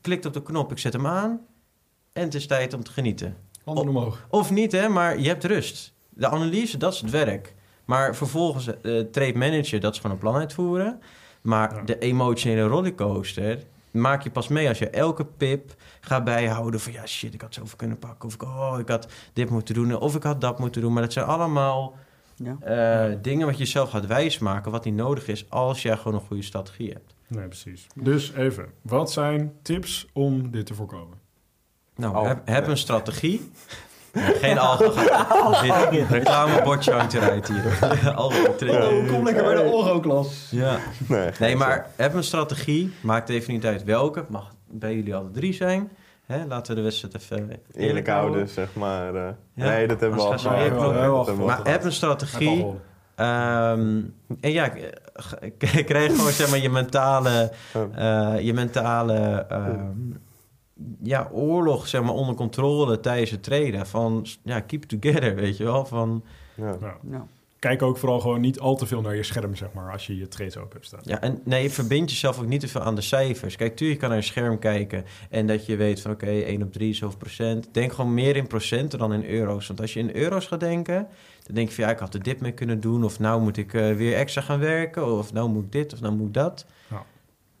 klikt 0.00 0.26
op 0.26 0.32
de 0.32 0.42
knop, 0.42 0.70
ik 0.70 0.78
zet 0.78 0.92
hem 0.92 1.06
aan... 1.06 1.40
en 2.12 2.22
het 2.22 2.34
is 2.34 2.46
tijd 2.46 2.74
om 2.74 2.84
te 2.84 2.90
genieten. 2.92 3.36
Handen 3.64 3.88
omhoog. 3.88 4.26
Of 4.30 4.50
niet, 4.50 4.72
hè, 4.72 4.88
maar 4.88 5.18
je 5.18 5.28
hebt 5.28 5.44
rust. 5.44 5.92
De 6.08 6.28
analyse, 6.28 6.76
dat 6.76 6.92
is 6.92 7.00
het 7.00 7.10
werk. 7.10 7.54
Maar 7.84 8.16
vervolgens, 8.16 8.66
eh 8.66 9.00
trade 9.00 9.38
manager, 9.38 9.80
dat 9.80 9.92
is 9.94 10.00
gewoon 10.00 10.16
een 10.16 10.22
plan 10.22 10.34
uitvoeren. 10.34 11.00
Maar 11.40 11.74
Ja. 11.76 11.82
de 11.82 11.98
emotionele 11.98 12.68
rollercoaster 12.68 13.58
maak 13.90 14.22
je 14.22 14.30
pas 14.30 14.48
mee 14.48 14.68
als 14.68 14.78
je 14.78 14.90
elke 14.90 15.24
pip 15.24 15.74
gaat 16.00 16.24
bijhouden 16.24 16.80
van... 16.80 16.92
ja, 16.92 17.06
shit, 17.06 17.34
ik 17.34 17.40
had 17.40 17.54
zoveel 17.54 17.76
kunnen 17.76 17.98
pakken. 17.98 18.28
Of 18.28 18.34
ik, 18.34 18.42
oh, 18.42 18.76
ik 18.78 18.88
had 18.88 19.06
dit 19.32 19.50
moeten 19.50 19.74
doen. 19.74 19.96
Of 19.98 20.14
ik 20.14 20.22
had 20.22 20.40
dat 20.40 20.58
moeten 20.58 20.80
doen. 20.80 20.92
Maar 20.92 21.02
dat 21.02 21.12
zijn 21.12 21.26
allemaal 21.26 21.94
Ja. 22.36 22.56
eh, 22.60 23.16
dingen 23.22 23.46
wat 23.46 23.58
je 23.58 23.64
zelf 23.64 23.90
gaat 23.90 24.06
wijsmaken... 24.06 24.70
wat 24.72 24.84
niet 24.84 24.94
nodig 24.94 25.28
is 25.28 25.50
als 25.50 25.82
jij 25.82 25.96
gewoon 25.96 26.14
een 26.14 26.26
goede 26.26 26.42
strategie 26.42 26.90
hebt. 26.92 27.14
Nee, 27.30 27.46
precies. 27.46 27.86
Dus 27.94 28.32
even, 28.32 28.66
wat 28.82 29.12
zijn 29.12 29.52
tips 29.62 30.06
om 30.12 30.50
dit 30.50 30.66
te 30.66 30.74
voorkomen? 30.74 31.18
Nou, 31.96 32.16
Oh, 32.16 32.26
heb, 32.26 32.40
heb 32.44 32.66
een 32.66 32.76
strategie. 32.76 33.50
Geen 34.14 34.58
alcohol. 34.58 34.94
Dit 35.90 36.08
reclamebordje 36.10 36.92
hangt 36.92 37.12
eruit 37.14 37.48
hier. 37.48 37.78
Alcohol 38.14 38.54
drinken. 38.56 39.06
kom 39.06 39.24
lekker 39.24 39.44
bij 39.44 39.54
de 39.54 39.62
Oro-klas. 39.62 40.48
Ja. 40.50 40.78
Nee, 41.08 41.30
Nee, 41.40 41.56
maar 41.56 41.86
heb 41.96 42.14
een 42.14 42.24
strategie. 42.24 42.92
Maakt 43.02 43.28
even 43.28 43.52
niet 43.52 43.64
uit 43.64 43.84
welke. 43.84 44.18
Het 44.18 44.28
mag 44.28 44.54
bij 44.68 44.94
jullie 44.94 45.14
alle 45.14 45.30
drie 45.30 45.52
zijn. 45.52 45.90
Hè, 46.26 46.46
laten 46.46 46.70
we 46.74 46.78
de 46.80 46.84
wedstrijd 46.84 47.14
even 47.14 47.60
Eerlijk 47.74 48.08
houden, 48.08 48.48
zeg 48.48 48.74
maar. 48.74 49.14
eh. 49.14 49.22
Ja, 49.54 49.64
Nee, 49.70 49.86
dat 49.86 50.00
hebben 50.00 50.18
we 50.18 50.24
al 50.24 51.34
Maar 51.34 51.60
heb 51.62 51.84
een 51.84 51.92
strategie. 51.92 52.66
Ehm, 53.20 54.00
en 54.40 54.50
ja, 54.52 54.68
k- 54.68 54.90
k- 55.58 55.84
krijg 55.86 56.16
gewoon 56.16 56.32
zeg 56.32 56.50
maar 56.50 56.58
je 56.58 56.70
mentale, 56.70 57.52
eh, 57.94 58.40
je 58.40 58.52
mentale 58.52 59.46
ehm, 59.48 59.88
ja, 61.02 61.28
oorlog 61.32 61.86
zeg 61.88 62.02
maar, 62.02 62.12
onder 62.14 62.34
controle 62.34 63.00
tijdens 63.00 63.30
het 63.30 63.42
traden. 63.42 63.86
Van 63.86 64.26
ja, 64.42 64.60
keep 64.60 64.82
together, 64.82 65.34
weet 65.34 65.56
je 65.56 65.64
wel. 65.64 65.84
Van, 65.86 66.24
Ja. 66.54 66.96
Ja. 67.10 67.26
Ja. 67.60 67.68
Kijk 67.68 67.82
ook 67.82 67.98
vooral 67.98 68.20
gewoon 68.20 68.40
niet 68.40 68.60
al 68.60 68.76
te 68.76 68.86
veel 68.86 69.00
naar 69.00 69.16
je 69.16 69.22
scherm, 69.22 69.54
zeg 69.54 69.72
maar, 69.72 69.92
als 69.92 70.06
je 70.06 70.16
je 70.16 70.28
trades 70.28 70.56
open 70.56 70.72
hebt 70.72 70.86
staan. 70.86 71.00
ja, 71.02 71.20
en 71.20 71.40
nee, 71.44 71.70
verbind 71.70 72.10
jezelf 72.10 72.38
ook 72.38 72.46
niet 72.46 72.60
te 72.60 72.68
veel 72.68 72.80
aan 72.80 72.94
de 72.94 73.00
cijfers. 73.00 73.56
Kijk, 73.56 73.76
tuurlijk 73.76 74.00
je 74.00 74.06
kan 74.06 74.08
naar 74.08 74.24
je 74.24 74.30
scherm 74.30 74.58
kijken 74.58 75.04
en 75.30 75.46
dat 75.46 75.66
je 75.66 75.76
weet 75.76 76.00
van 76.00 76.10
oké, 76.10 76.26
1 76.26 76.62
op 76.62 76.72
3 76.72 76.94
zoveel 76.94 77.18
procent. 77.18 77.68
Denk 77.72 77.92
gewoon 77.92 78.14
meer 78.14 78.36
in 78.36 78.46
procenten 78.46 78.98
dan 78.98 79.12
in 79.12 79.24
euro's. 79.24 79.66
Want 79.66 79.80
als 79.80 79.92
je 79.92 80.00
in 80.00 80.16
euro's 80.16 80.46
gaat 80.46 80.60
denken, 80.60 81.08
dan 81.42 81.54
denk 81.54 81.68
je 81.68 81.74
van 81.74 81.84
ja, 81.84 81.90
ik 81.90 81.98
had 81.98 82.14
er 82.14 82.22
dit 82.22 82.40
mee 82.40 82.52
kunnen 82.52 82.80
doen. 82.80 83.04
Of 83.04 83.18
nou 83.18 83.42
moet 83.42 83.56
ik 83.56 83.74
eh, 83.74 83.92
weer 83.92 84.16
extra 84.16 84.40
gaan 84.40 84.60
werken. 84.60 85.18
Of 85.18 85.32
nou 85.32 85.48
moet 85.48 85.64
ik 85.64 85.72
dit, 85.72 85.92
of 85.92 86.00
nou 86.00 86.14
moet 86.14 86.26
ik 86.26 86.34
dat. 86.34 86.66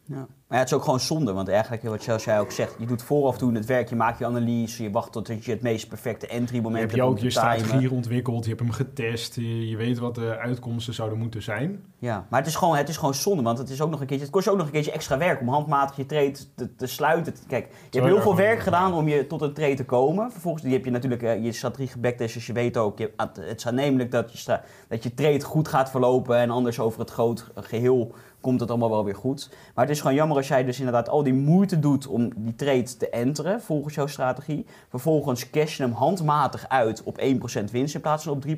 Ja. 0.04 0.26
Maar 0.50 0.58
ja, 0.58 0.64
het 0.64 0.74
is 0.74 0.78
ook 0.78 0.84
gewoon 0.84 1.00
zonde, 1.00 1.32
want 1.32 1.48
eigenlijk, 1.48 1.82
wat 1.82 2.24
jij 2.24 2.40
ook 2.40 2.50
zegt, 2.50 2.74
je 2.78 2.86
doet 2.86 3.02
vooraf 3.02 3.38
doen 3.38 3.54
het 3.54 3.66
werk, 3.66 3.88
je 3.88 3.96
maakt 3.96 4.18
je 4.18 4.26
analyse, 4.26 4.82
je 4.82 4.90
wacht 4.90 5.12
tot 5.12 5.26
je 5.44 5.50
het 5.50 5.62
meest 5.62 5.88
perfecte 5.88 6.26
entry 6.26 6.56
Je 6.56 6.62
moment 6.62 6.80
hebt 6.80 6.92
hebt 6.92 7.04
je 7.04 7.10
ook 7.10 7.18
je 7.18 7.30
strategie 7.30 7.90
ontwikkeld, 7.90 8.42
je 8.42 8.48
hebt 8.48 8.60
hem 8.60 8.70
getest, 8.70 9.34
je, 9.34 9.68
je 9.68 9.76
weet 9.76 9.98
wat 9.98 10.14
de 10.14 10.38
uitkomsten 10.38 10.94
zouden 10.94 11.18
moeten 11.18 11.42
zijn. 11.42 11.84
Ja, 11.98 12.26
maar 12.30 12.38
het 12.38 12.48
is, 12.48 12.56
gewoon, 12.56 12.76
het 12.76 12.88
is 12.88 12.96
gewoon 12.96 13.14
zonde, 13.14 13.42
want 13.42 13.58
het, 13.58 13.70
is 13.70 13.80
ook 13.80 13.90
nog 13.90 14.00
een 14.00 14.06
keertje, 14.06 14.24
het 14.24 14.34
kost 14.34 14.44
je 14.44 14.50
ook 14.50 14.56
nog 14.56 14.66
een 14.66 14.72
keertje 14.72 14.92
extra 14.92 15.18
werk 15.18 15.40
om 15.40 15.48
handmatig 15.48 15.96
je 15.96 16.06
trade 16.06 16.36
te, 16.54 16.74
te 16.74 16.86
sluiten. 16.86 17.34
Kijk, 17.48 17.68
je 17.90 17.98
hebt 17.98 18.12
heel 18.12 18.22
veel 18.22 18.36
werk 18.36 18.60
gedaan 18.60 18.94
om 18.94 19.08
je 19.08 19.26
tot 19.26 19.42
een 19.42 19.52
trade 19.52 19.74
te 19.74 19.84
komen. 19.84 20.32
Vervolgens 20.32 20.62
die 20.62 20.72
heb 20.72 20.84
je 20.84 20.90
natuurlijk 20.90 21.22
eh, 21.22 21.44
je 21.44 21.52
strategie 21.52 21.88
gebacktest, 21.88 22.34
dus 22.34 22.46
je 22.46 22.52
weet 22.52 22.76
ook, 22.76 22.98
je, 22.98 23.10
het 23.16 23.56
is 23.56 23.66
aannemelijk 23.66 24.10
dat 24.10 24.38
je, 24.38 24.60
dat 24.88 25.02
je 25.02 25.14
trade 25.14 25.40
goed 25.44 25.68
gaat 25.68 25.90
verlopen 25.90 26.36
en 26.36 26.50
anders 26.50 26.80
over 26.80 27.00
het 27.00 27.10
groot 27.10 27.50
geheel 27.54 28.14
komt 28.40 28.60
het 28.60 28.70
allemaal 28.70 28.90
wel 28.90 29.04
weer 29.04 29.14
goed. 29.14 29.50
Maar 29.74 29.84
het 29.84 29.94
is 29.94 30.00
gewoon 30.00 30.16
jammer 30.16 30.36
als 30.40 30.48
jij 30.48 30.64
dus 30.64 30.78
inderdaad 30.78 31.08
al 31.08 31.22
die 31.22 31.34
moeite 31.34 31.78
doet 31.78 32.06
om 32.06 32.32
die 32.36 32.54
trade 32.54 32.96
te 32.96 33.08
enteren 33.08 33.60
volgens 33.60 33.94
jouw 33.94 34.06
strategie. 34.06 34.66
Vervolgens 34.88 35.50
cash 35.50 35.76
je 35.76 35.82
hem 35.82 35.92
handmatig 35.92 36.68
uit 36.68 37.02
op 37.02 37.20
1% 37.20 37.70
winst 37.70 37.94
in 37.94 38.00
plaats 38.00 38.24
van 38.24 38.32
op 38.32 38.44
3%. 38.46 38.48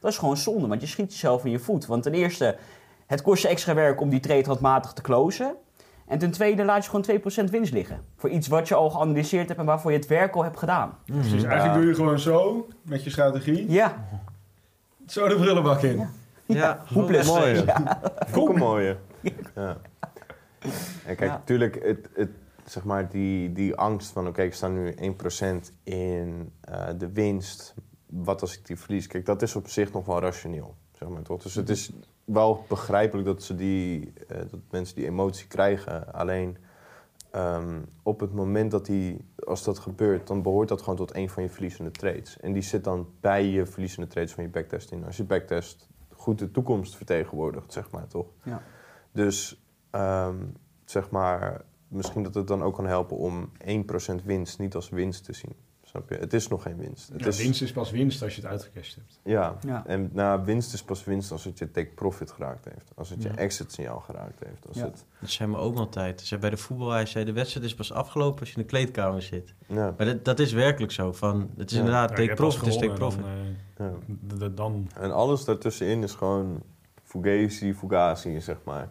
Dat 0.00 0.10
is 0.10 0.18
gewoon 0.18 0.36
zonde, 0.36 0.66
want 0.66 0.80
je 0.80 0.86
schiet 0.86 1.12
jezelf 1.12 1.44
in 1.44 1.50
je 1.50 1.58
voet. 1.58 1.86
Want 1.86 2.02
ten 2.02 2.14
eerste, 2.14 2.56
het 3.06 3.22
kost 3.22 3.42
je 3.42 3.48
extra 3.48 3.74
werk 3.74 4.00
om 4.00 4.08
die 4.08 4.20
trade 4.20 4.46
handmatig 4.46 4.92
te 4.92 5.02
closen. 5.02 5.54
En 6.06 6.18
ten 6.18 6.30
tweede 6.30 6.64
laat 6.64 6.84
je 6.84 6.90
gewoon 6.90 7.46
2% 7.48 7.50
winst 7.50 7.72
liggen. 7.72 8.00
Voor 8.16 8.30
iets 8.30 8.48
wat 8.48 8.68
je 8.68 8.74
al 8.74 8.90
geanalyseerd 8.90 9.48
hebt 9.48 9.60
en 9.60 9.66
waarvoor 9.66 9.90
je 9.90 9.96
het 9.96 10.06
werk 10.06 10.34
al 10.34 10.44
hebt 10.44 10.58
gedaan. 10.58 10.98
Dus 11.04 11.32
eigenlijk 11.32 11.74
doe 11.74 11.86
je 11.86 11.94
gewoon 11.94 12.18
zo, 12.18 12.68
met 12.82 13.04
je 13.04 13.10
strategie, 13.10 13.70
Ja, 13.72 14.06
zo 15.06 15.28
de 15.28 15.34
brullenbak 15.34 15.82
in. 15.82 16.08
Ja, 16.46 16.82
mooi, 16.90 17.54
ja. 17.54 17.62
Ja. 17.64 18.00
Ook 18.34 18.48
een 18.48 18.58
mooie. 18.58 18.96
Ja. 19.54 19.76
En 21.06 21.16
kijk, 21.16 21.30
natuurlijk, 21.30 21.84
het, 21.84 22.08
het, 22.12 22.30
zeg 22.64 22.84
maar, 22.84 23.08
die, 23.08 23.52
die 23.52 23.74
angst 23.74 24.10
van... 24.10 24.26
oké, 24.26 24.42
ik 24.42 24.54
sta 24.54 24.68
nu 24.68 24.94
1% 24.94 24.96
in 25.82 26.52
eh, 26.60 26.88
de 26.98 27.12
winst. 27.12 27.74
Wat 28.06 28.40
als 28.40 28.58
ik 28.58 28.66
die 28.66 28.76
verlies? 28.76 29.06
Kijk, 29.06 29.26
dat 29.26 29.42
is 29.42 29.56
op 29.56 29.68
zich 29.68 29.92
nog 29.92 30.06
wel 30.06 30.20
rationeel. 30.20 30.74
Zeg 30.92 31.08
maar, 31.08 31.22
toch? 31.22 31.42
Dus 31.42 31.54
het 31.54 31.68
is 31.68 31.92
wel 32.24 32.64
begrijpelijk 32.68 33.26
dat, 33.26 33.42
ze 33.42 33.54
die, 33.54 34.12
eh, 34.28 34.38
dat 34.38 34.60
mensen 34.70 34.94
die 34.94 35.06
emotie 35.06 35.46
krijgen. 35.46 36.12
Alleen 36.12 36.56
ehm, 37.30 37.80
op 38.02 38.20
het 38.20 38.32
moment 38.32 38.70
dat 38.70 38.86
die, 38.86 39.24
als 39.46 39.64
dat 39.64 39.78
gebeurt... 39.78 40.26
dan 40.26 40.42
behoort 40.42 40.68
dat 40.68 40.80
gewoon 40.80 40.96
tot 40.96 41.14
een 41.14 41.30
van 41.30 41.42
je 41.42 41.48
verliezende 41.48 41.90
trades. 41.90 42.40
En 42.40 42.52
die 42.52 42.62
zit 42.62 42.84
dan 42.84 43.08
bij 43.20 43.46
je 43.46 43.66
verliezende 43.66 44.06
trades 44.06 44.32
van 44.32 44.44
je 44.44 44.50
backtest 44.50 44.90
in. 44.90 45.04
Als 45.04 45.16
je 45.16 45.24
backtest 45.24 45.88
goed 46.12 46.38
de 46.38 46.50
toekomst 46.50 46.96
vertegenwoordigt, 46.96 47.72
zeg 47.72 47.90
maar, 47.90 48.06
toch? 48.06 48.26
Ja. 48.42 48.62
Dus 49.12 49.62
ehm, 49.90 50.36
zeg 50.84 51.10
maar, 51.10 51.62
misschien 51.88 52.22
dat 52.22 52.34
het 52.34 52.46
dan 52.46 52.62
ook 52.62 52.74
kan 52.74 52.86
helpen 52.86 53.16
om 53.16 53.50
1% 53.58 54.24
winst 54.24 54.58
niet 54.58 54.74
als 54.74 54.88
winst 54.88 55.24
te 55.24 55.32
zien. 55.32 55.54
Snap 55.84 56.08
je? 56.08 56.14
Het 56.14 56.32
is 56.32 56.48
nog 56.48 56.62
geen 56.62 56.76
winst. 56.76 57.08
Het 57.08 57.20
Ja, 57.20 57.26
is, 57.26 57.42
winst 57.42 57.62
is 57.62 57.72
pas 57.72 57.90
winst 57.90 58.22
als 58.22 58.34
je 58.34 58.40
het 58.40 58.50
uitgecashed 58.50 58.94
hebt. 58.94 59.20
Ja, 59.24 59.56
Ja. 59.66 59.86
en 59.86 60.10
nou, 60.12 60.44
winst 60.44 60.72
is 60.72 60.82
pas 60.82 61.04
winst 61.04 61.32
als 61.32 61.44
het 61.44 61.58
je 61.58 61.70
take 61.70 61.90
profit 61.94 62.30
geraakt 62.30 62.64
heeft. 62.64 62.90
Als 62.94 63.10
het 63.10 63.22
je 63.22 63.28
exit 63.28 63.72
signaal 63.72 64.00
geraakt 64.00 64.44
heeft. 64.44 64.68
Als 64.68 64.76
Ja. 64.76 64.84
het, 64.84 65.04
Dat 65.20 65.30
zei 65.30 65.50
mijn 65.50 65.62
oom 65.62 65.76
altijd. 65.76 66.20
Zei 66.20 66.40
bij 66.40 66.50
de 66.50 66.56
voetbal, 66.56 66.90
hij 66.90 67.06
zei 67.06 67.24
de 67.24 67.32
wedstrijd 67.32 67.66
is 67.66 67.74
pas 67.74 67.92
afgelopen 67.92 68.40
als 68.40 68.48
je 68.48 68.56
in 68.56 68.62
de 68.62 68.68
kleedkamer 68.68 69.22
zit. 69.22 69.54
ja, 69.66 69.94
Maar 69.96 70.06
dat, 70.06 70.24
dat 70.24 70.38
is 70.38 70.52
werkelijk 70.52 70.92
zo. 70.92 71.12
Van, 71.12 71.50
het 71.56 71.70
is 71.70 71.76
Ja. 71.76 71.78
inderdaad, 71.82 72.16
take 72.16 72.34
profit 72.34 72.66
is 72.66 72.76
take 72.76 72.92
profit. 72.92 73.24
Dan, 73.76 74.02
ja. 74.38 74.46
eh, 74.46 74.48
dan 74.54 74.88
En 75.00 75.12
alles 75.12 75.44
daartussenin 75.44 76.02
is 76.02 76.14
gewoon 76.14 76.62
fugazi, 77.04 77.74
fugazi, 77.74 78.40
zeg 78.40 78.56
maar. 78.64 78.88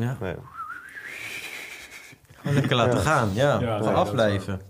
Ja, 0.00 0.16
Nee. 0.20 0.34
gewoon 2.34 2.54
lekker 2.54 2.76
laten 2.76 2.98
Ja. 2.98 3.04
gaan. 3.04 3.30
Ja, 3.34 3.60
Ja, 3.60 3.76
gewoon 3.76 3.94
afblijven. 3.94 4.60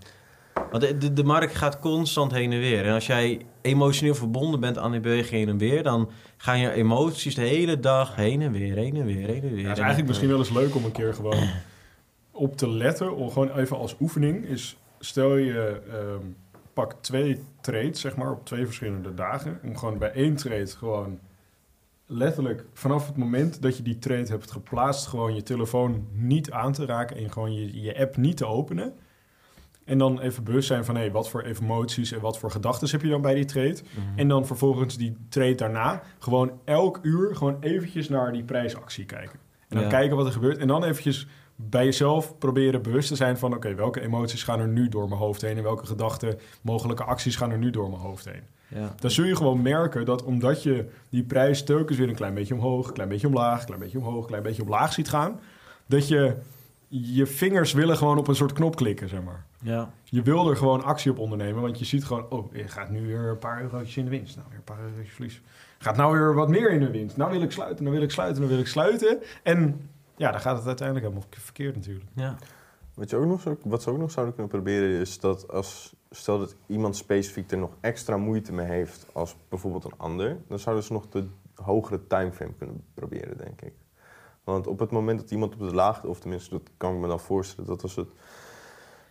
Want 0.71 0.81
de, 0.83 0.99
de, 0.99 1.13
de 1.13 1.25
markt 1.25 1.55
gaat 1.55 1.79
constant 1.79 2.33
heen 2.33 2.53
en 2.53 2.59
weer. 2.59 2.87
En 2.87 2.95
als 2.95 3.07
jij 3.07 3.47
emotioneel 3.63 4.15
verbonden 4.15 4.61
bent 4.61 4.79
aan 4.79 4.91
die 4.91 5.01
beweging 5.01 5.31
heen 5.31 5.49
en 5.49 5.59
weer... 5.59 5.83
dan 5.83 6.11
gaan 6.37 6.59
je 6.59 6.71
emoties 6.73 7.35
de 7.35 7.43
hele 7.43 7.81
dag 7.81 8.17
heen 8.17 8.43
en 8.43 8.53
weer, 8.53 8.75
heen 8.77 8.97
en 8.97 9.05
weer, 9.05 9.27
heen 9.27 9.43
en 9.43 9.55
weer. 9.55 9.61
Ja, 9.61 9.69
het 9.69 9.73
is 9.73 9.79
En- 9.79 9.85
eigenlijk 9.85 10.07
misschien 10.07 10.29
wel 10.29 10.39
eens 10.39 10.51
leuk 10.51 10.75
om 10.75 10.85
een 10.85 10.93
keer 10.93 11.15
gewoon 11.15 11.49
op 12.31 12.57
te 12.57 12.69
letten. 12.69 13.17
Of 13.17 13.33
gewoon 13.33 13.57
even 13.57 13.77
als 13.79 13.97
oefening 14.01 14.45
is... 14.45 14.77
Stel 14.99 15.37
je, 15.37 15.81
ehm, 15.91 16.27
pak 16.73 16.93
twee 17.01 17.45
trades, 17.61 18.01
zeg 18.01 18.17
maar, 18.17 18.31
op 18.31 18.45
twee 18.47 18.65
verschillende 18.65 19.15
dagen. 19.15 19.59
Om 19.63 19.77
gewoon 19.79 19.99
bij 19.99 20.13
één 20.13 20.37
trade 20.37 20.67
gewoon 20.67 21.19
letterlijk 22.07 22.65
vanaf 22.73 23.07
het 23.07 23.17
moment 23.17 23.63
dat 23.63 23.77
je 23.77 23.83
die 23.83 23.99
trade 23.99 24.27
hebt 24.27 24.51
geplaatst, 24.51 25.07
gewoon 25.07 25.35
je 25.35 25.43
telefoon 25.43 26.07
niet 26.13 26.51
aan 26.51 26.73
te 26.73 26.87
raken 26.87 27.17
en 27.17 27.33
gewoon 27.33 27.55
je, 27.55 27.81
je 27.81 27.99
app 27.99 28.17
niet 28.17 28.37
te 28.37 28.47
openen. 28.47 28.95
En 29.85 29.99
dan 29.99 30.21
even 30.21 30.45
bewust 30.45 30.67
zijn 30.67 30.85
van 30.85 30.97
hé, 30.97 31.11
wat 31.11 31.29
voor 31.29 31.43
emoties 31.43 32.13
en 32.13 32.21
wat 32.21 32.39
voor 32.39 32.51
gedachten 32.51 32.91
heb 32.91 33.03
je 33.03 33.09
dan 33.09 33.21
bij 33.21 33.35
die 33.35 33.45
trade. 33.45 33.77
En 34.17 34.29
dan 34.29 34.47
vervolgens 34.47 34.97
die 34.97 35.17
trade 35.29 35.55
daarna 35.55 36.03
gewoon 36.19 36.53
elk 36.65 36.99
uur 37.03 37.37
gewoon 37.37 37.57
eventjes 37.61 38.09
naar 38.09 38.33
die 38.33 38.45
prijsactie 38.45 39.05
kijken. 39.05 39.39
En 39.69 39.77
dan 39.77 39.83
Ja. 39.83 39.89
kijken 39.89 40.17
wat 40.17 40.27
er 40.27 40.33
gebeurt. 40.33 40.59
En 40.59 40.67
dan 40.69 40.85
eventjes 40.85 41.27
bij 41.57 41.85
jezelf 41.85 42.39
proberen 42.39 42.83
bewust 42.83 43.09
te 43.09 43.17
zijn 43.17 43.39
van... 43.39 43.55
oké, 43.55 43.75
welke 43.75 44.01
emoties 44.01 44.43
gaan 44.43 44.61
er 44.61 44.69
nu 44.69 44.89
door 44.89 45.09
mijn 45.09 45.21
hoofd 45.21 45.41
heen... 45.43 45.57
en 45.57 45.63
welke 45.63 45.87
gedachten, 45.87 46.39
mogelijke 46.63 47.05
acties 47.05 47.37
gaan 47.37 47.51
er 47.51 47.59
nu 47.59 47.71
door 47.71 47.91
mijn 47.91 48.03
hoofd 48.03 48.25
heen. 48.25 48.43
Ja. 48.75 48.95
Dan 48.99 49.11
zul 49.11 49.25
je 49.25 49.37
gewoon 49.37 49.63
merken 49.63 50.05
dat 50.05 50.25
omdat 50.25 50.63
je 50.63 50.89
die 51.09 51.23
prijs 51.23 51.65
telkens 51.65 51.99
weer 51.99 52.09
een 52.09 52.15
klein 52.15 52.35
beetje 52.35 52.55
omhoog... 52.55 52.93
klein 52.93 53.09
beetje 53.09 53.27
omlaag, 53.27 53.65
klein 53.65 53.81
beetje 53.81 53.99
omhoog, 53.99 54.27
klein 54.27 54.43
beetje 54.43 54.63
omlaag 54.63 54.93
ziet 54.93 55.09
gaan... 55.09 55.41
dat 55.87 56.09
je 56.09 56.37
je 56.89 57.27
vingers 57.27 57.73
willen 57.73 57.97
gewoon 57.97 58.19
op 58.19 58.29
een 58.29 58.35
soort 58.35 58.53
knop 58.53 58.77
klikken, 58.77 59.09
zeg 59.09 59.23
maar. 59.23 59.45
Ja. 59.63 59.91
Je 60.05 60.23
wil 60.23 60.51
er 60.51 60.57
gewoon 60.57 60.85
actie 60.85 61.11
op 61.11 61.19
ondernemen, 61.19 61.63
want 61.63 61.79
je 61.79 61.85
ziet 61.85 62.05
gewoon... 62.05 62.27
oh, 62.31 62.55
je 62.55 62.69
gaat 62.69 62.91
nu 62.91 63.07
weer 63.07 63.29
een 63.29 63.39
paar 63.39 63.63
eurotjes 63.63 63.97
in 63.97 64.05
de 64.05 64.11
winst. 64.11 64.37
Nou, 64.37 64.49
weer 64.49 64.59
een 64.59 64.65
paar 64.65 64.81
eurotjes 64.81 65.13
verlies. 65.13 65.41
Gaat 65.79 65.97
nou 65.97 66.19
weer 66.19 66.35
wat 66.35 66.49
meer 66.49 66.71
in 66.71 66.81
de 66.81 66.91
winst. 66.91 67.17
Nou 67.17 67.31
wil 67.31 67.43
ik 67.43 67.53
sluiten, 67.53 67.85
nou 67.85 67.97
wil 67.97 68.05
ik 68.05 68.11
sluiten, 68.11 68.43
nou 68.43 68.55
wil 68.55 68.63
ik 68.63 68.69
sluiten. 68.69 69.19
En 69.43 69.89
ja, 70.17 70.31
dan 70.31 70.41
gaat 70.41 70.57
het 70.57 70.67
uiteindelijk 70.67 71.07
helemaal 71.07 71.29
verkeerd 71.31 71.77
natuurlijk. 71.77 72.07
Ja. 72.15 72.37
Wat, 72.95 73.11
je 73.11 73.17
ook 73.17 73.27
nog 73.27 73.41
zou, 73.41 73.57
wat 73.65 73.83
ze 73.83 73.91
ook 73.91 73.99
nog 73.99 74.11
zouden 74.11 74.35
kunnen 74.35 74.53
proberen 74.53 75.01
is 75.01 75.21
dat 75.21 75.51
als... 75.51 75.95
Stel 76.15 76.39
dat 76.39 76.57
iemand 76.67 76.97
specifiek 76.97 77.51
er 77.51 77.59
nog 77.59 77.77
extra 77.81 78.17
moeite 78.17 78.53
mee 78.53 78.67
heeft 78.67 79.07
als 79.13 79.37
bijvoorbeeld 79.49 79.85
een 79.85 79.99
ander... 79.99 80.37
dan 80.49 80.59
zouden 80.59 80.85
ze 80.85 80.93
nog 80.93 81.09
de 81.09 81.27
hogere 81.55 82.07
timeframe 82.07 82.53
kunnen 82.59 82.85
proberen, 82.95 83.39
denk 83.39 83.61
ik. 83.61 83.73
Want 84.45 84.67
op 84.67 84.79
het 84.79 84.91
moment 84.91 85.21
dat 85.21 85.31
iemand 85.31 85.53
op 85.53 85.59
de 85.59 85.75
laagte... 85.75 86.09
of 86.09 86.21
tenminste, 86.21 86.51
dat 86.51 86.71
kan 86.77 86.95
ik 86.95 87.01
me 87.01 87.09
dan 87.09 87.21
voorstellen... 87.21 87.71
dat, 87.71 87.83
als 87.83 87.97
het, 87.97 88.09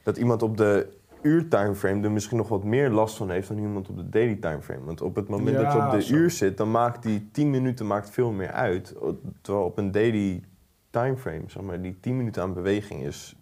dat 0.03 0.17
iemand 0.17 0.41
op 0.41 0.57
de 0.57 0.87
uurtimeframe 1.21 2.03
er 2.03 2.11
misschien 2.11 2.37
nog 2.37 2.47
wat 2.47 2.63
meer 2.63 2.89
last 2.89 3.15
van 3.15 3.29
heeft... 3.29 3.47
dan 3.47 3.57
iemand 3.57 3.89
op 3.89 3.97
de 3.97 4.09
daily 4.09 4.35
timeframe. 4.35 4.85
Want 4.85 5.01
op 5.01 5.15
het 5.15 5.27
moment 5.27 5.57
dat 5.57 5.73
je 5.73 5.85
op 5.85 5.91
de 5.91 6.01
zo. 6.01 6.13
uur 6.13 6.31
zit... 6.31 6.57
dan 6.57 6.71
maakt 6.71 7.03
die 7.03 7.29
10 7.31 7.49
minuten 7.49 7.87
maakt 7.87 8.09
veel 8.09 8.31
meer 8.31 8.51
uit. 8.51 8.95
Terwijl 9.41 9.65
op 9.65 9.77
een 9.77 9.91
daily 9.91 10.43
timeframe, 10.89 11.43
zeg 11.47 11.63
maar, 11.63 11.81
die 11.81 11.99
10 11.99 12.17
minuten 12.17 12.41
aan 12.41 12.53
beweging 12.53 13.03
is 13.03 13.35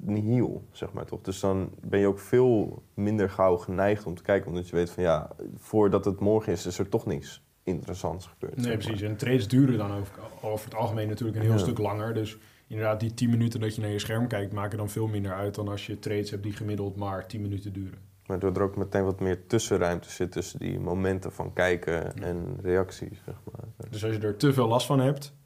nihil, 0.00 0.64
zeg 0.72 0.92
maar 0.92 1.04
toch. 1.06 1.20
Dus 1.20 1.40
dan 1.40 1.70
ben 1.80 2.00
je 2.00 2.06
ook 2.06 2.18
veel 2.18 2.82
minder 2.94 3.30
gauw 3.30 3.56
geneigd 3.56 4.06
om 4.06 4.14
te 4.14 4.22
kijken, 4.22 4.48
omdat 4.48 4.68
je 4.68 4.76
weet 4.76 4.90
van 4.90 5.02
ja, 5.02 5.30
voordat 5.56 6.04
het 6.04 6.20
morgen 6.20 6.52
is, 6.52 6.66
is 6.66 6.78
er 6.78 6.88
toch 6.88 7.06
niks 7.06 7.42
interessants 7.62 8.26
gebeurd. 8.26 8.56
Nee, 8.56 8.64
zeg 8.64 8.74
maar. 8.74 8.84
precies. 8.84 9.02
En 9.08 9.16
trades 9.16 9.48
duren 9.48 9.78
dan 9.78 9.92
over, 9.92 10.14
over 10.42 10.64
het 10.64 10.74
algemeen 10.74 11.08
natuurlijk 11.08 11.36
een 11.38 11.44
heel 11.44 11.52
Ja. 11.52 11.58
stuk 11.58 11.78
langer. 11.78 12.14
Dus 12.14 12.38
inderdaad, 12.66 13.00
die 13.00 13.14
10 13.14 13.30
minuten 13.30 13.60
dat 13.60 13.74
je 13.74 13.80
naar 13.80 13.90
je 13.90 13.98
scherm 13.98 14.26
kijkt... 14.26 14.52
maken 14.52 14.78
dan 14.78 14.88
veel 14.88 15.06
minder 15.06 15.32
uit 15.32 15.54
dan 15.54 15.68
als 15.68 15.86
je 15.86 15.98
trades 15.98 16.30
hebt 16.30 16.42
die 16.42 16.52
gemiddeld 16.52 16.96
maar 16.96 17.26
10 17.26 17.40
minuten 17.40 17.72
duren. 17.72 17.98
Maar 18.26 18.38
doordat 18.38 18.62
er 18.62 18.68
ook 18.68 18.76
meteen 18.76 19.04
wat 19.04 19.20
meer 19.20 19.46
tussenruimte 19.46 20.10
zit 20.10 20.32
tussen 20.32 20.58
die 20.58 20.80
momenten 20.80 21.32
van 21.32 21.52
kijken 21.52 22.14
en 22.14 22.58
reacties, 22.62 23.18
zeg 23.24 23.34
maar. 23.52 23.88
Dus 23.90 24.04
als 24.04 24.14
je 24.14 24.20
er 24.20 24.36
te 24.36 24.52
veel 24.52 24.68
last 24.68 24.86
van 24.86 25.00
hebt... 25.00 25.36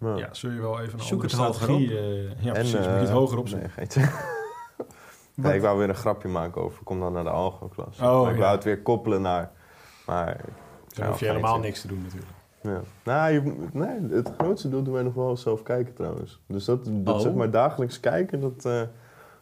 Ja. 0.00 0.16
Ja, 0.16 0.34
zul 0.34 0.50
je 0.50 0.60
wel 0.60 0.80
even 0.80 0.92
een 0.98 1.04
Zoek 1.04 1.22
andere 1.22 1.36
het 1.36 1.46
hoger 1.46 1.54
strategie... 1.62 1.98
eh, 1.98 2.44
ja, 2.44 2.52
precies. 2.52 2.72
moet 2.74 2.84
je 2.84 2.90
het 2.90 3.08
eh, 3.08 3.14
hoger 3.14 3.38
opzetten. 3.38 3.70
Nee. 3.76 4.08
Nee, 5.34 5.54
ik 5.54 5.60
wou 5.60 5.78
weer 5.78 5.88
een 5.88 5.94
grapje 5.94 6.28
maken 6.28 6.62
over, 6.62 6.84
kom 6.84 7.00
dan 7.00 7.12
naar 7.12 7.24
de 7.24 7.30
algo-klas. 7.30 8.00
Oh, 8.00 8.28
ik 8.28 8.34
ja. 8.34 8.40
wou 8.40 8.54
het 8.54 8.64
weer 8.64 8.82
koppelen 8.82 9.22
naar, 9.22 9.50
maar... 10.06 10.40
Dan 10.94 11.06
hoef 11.06 11.20
je 11.20 11.26
helemaal 11.26 11.58
niks 11.58 11.80
te 11.80 11.86
doen 11.88 12.02
natuurlijk. 12.02 12.30
Ja. 12.60 12.80
Nou, 13.04 13.32
je, 13.32 13.68
nee, 13.72 13.98
het 14.10 14.32
grootste 14.38 14.68
deel 14.68 14.82
doen 14.82 14.94
wij 14.94 15.02
nog 15.02 15.14
wel 15.14 15.36
zelf 15.36 15.62
kijken 15.62 15.94
trouwens. 15.94 16.40
Dus 16.46 16.64
dat, 16.64 16.84
dat 16.84 17.14
Oh. 17.14 17.20
zeg 17.20 17.32
maar 17.34 17.50
dagelijks 17.50 18.00
kijken, 18.00 18.40
dat... 18.40 18.64
eh, 18.64 18.80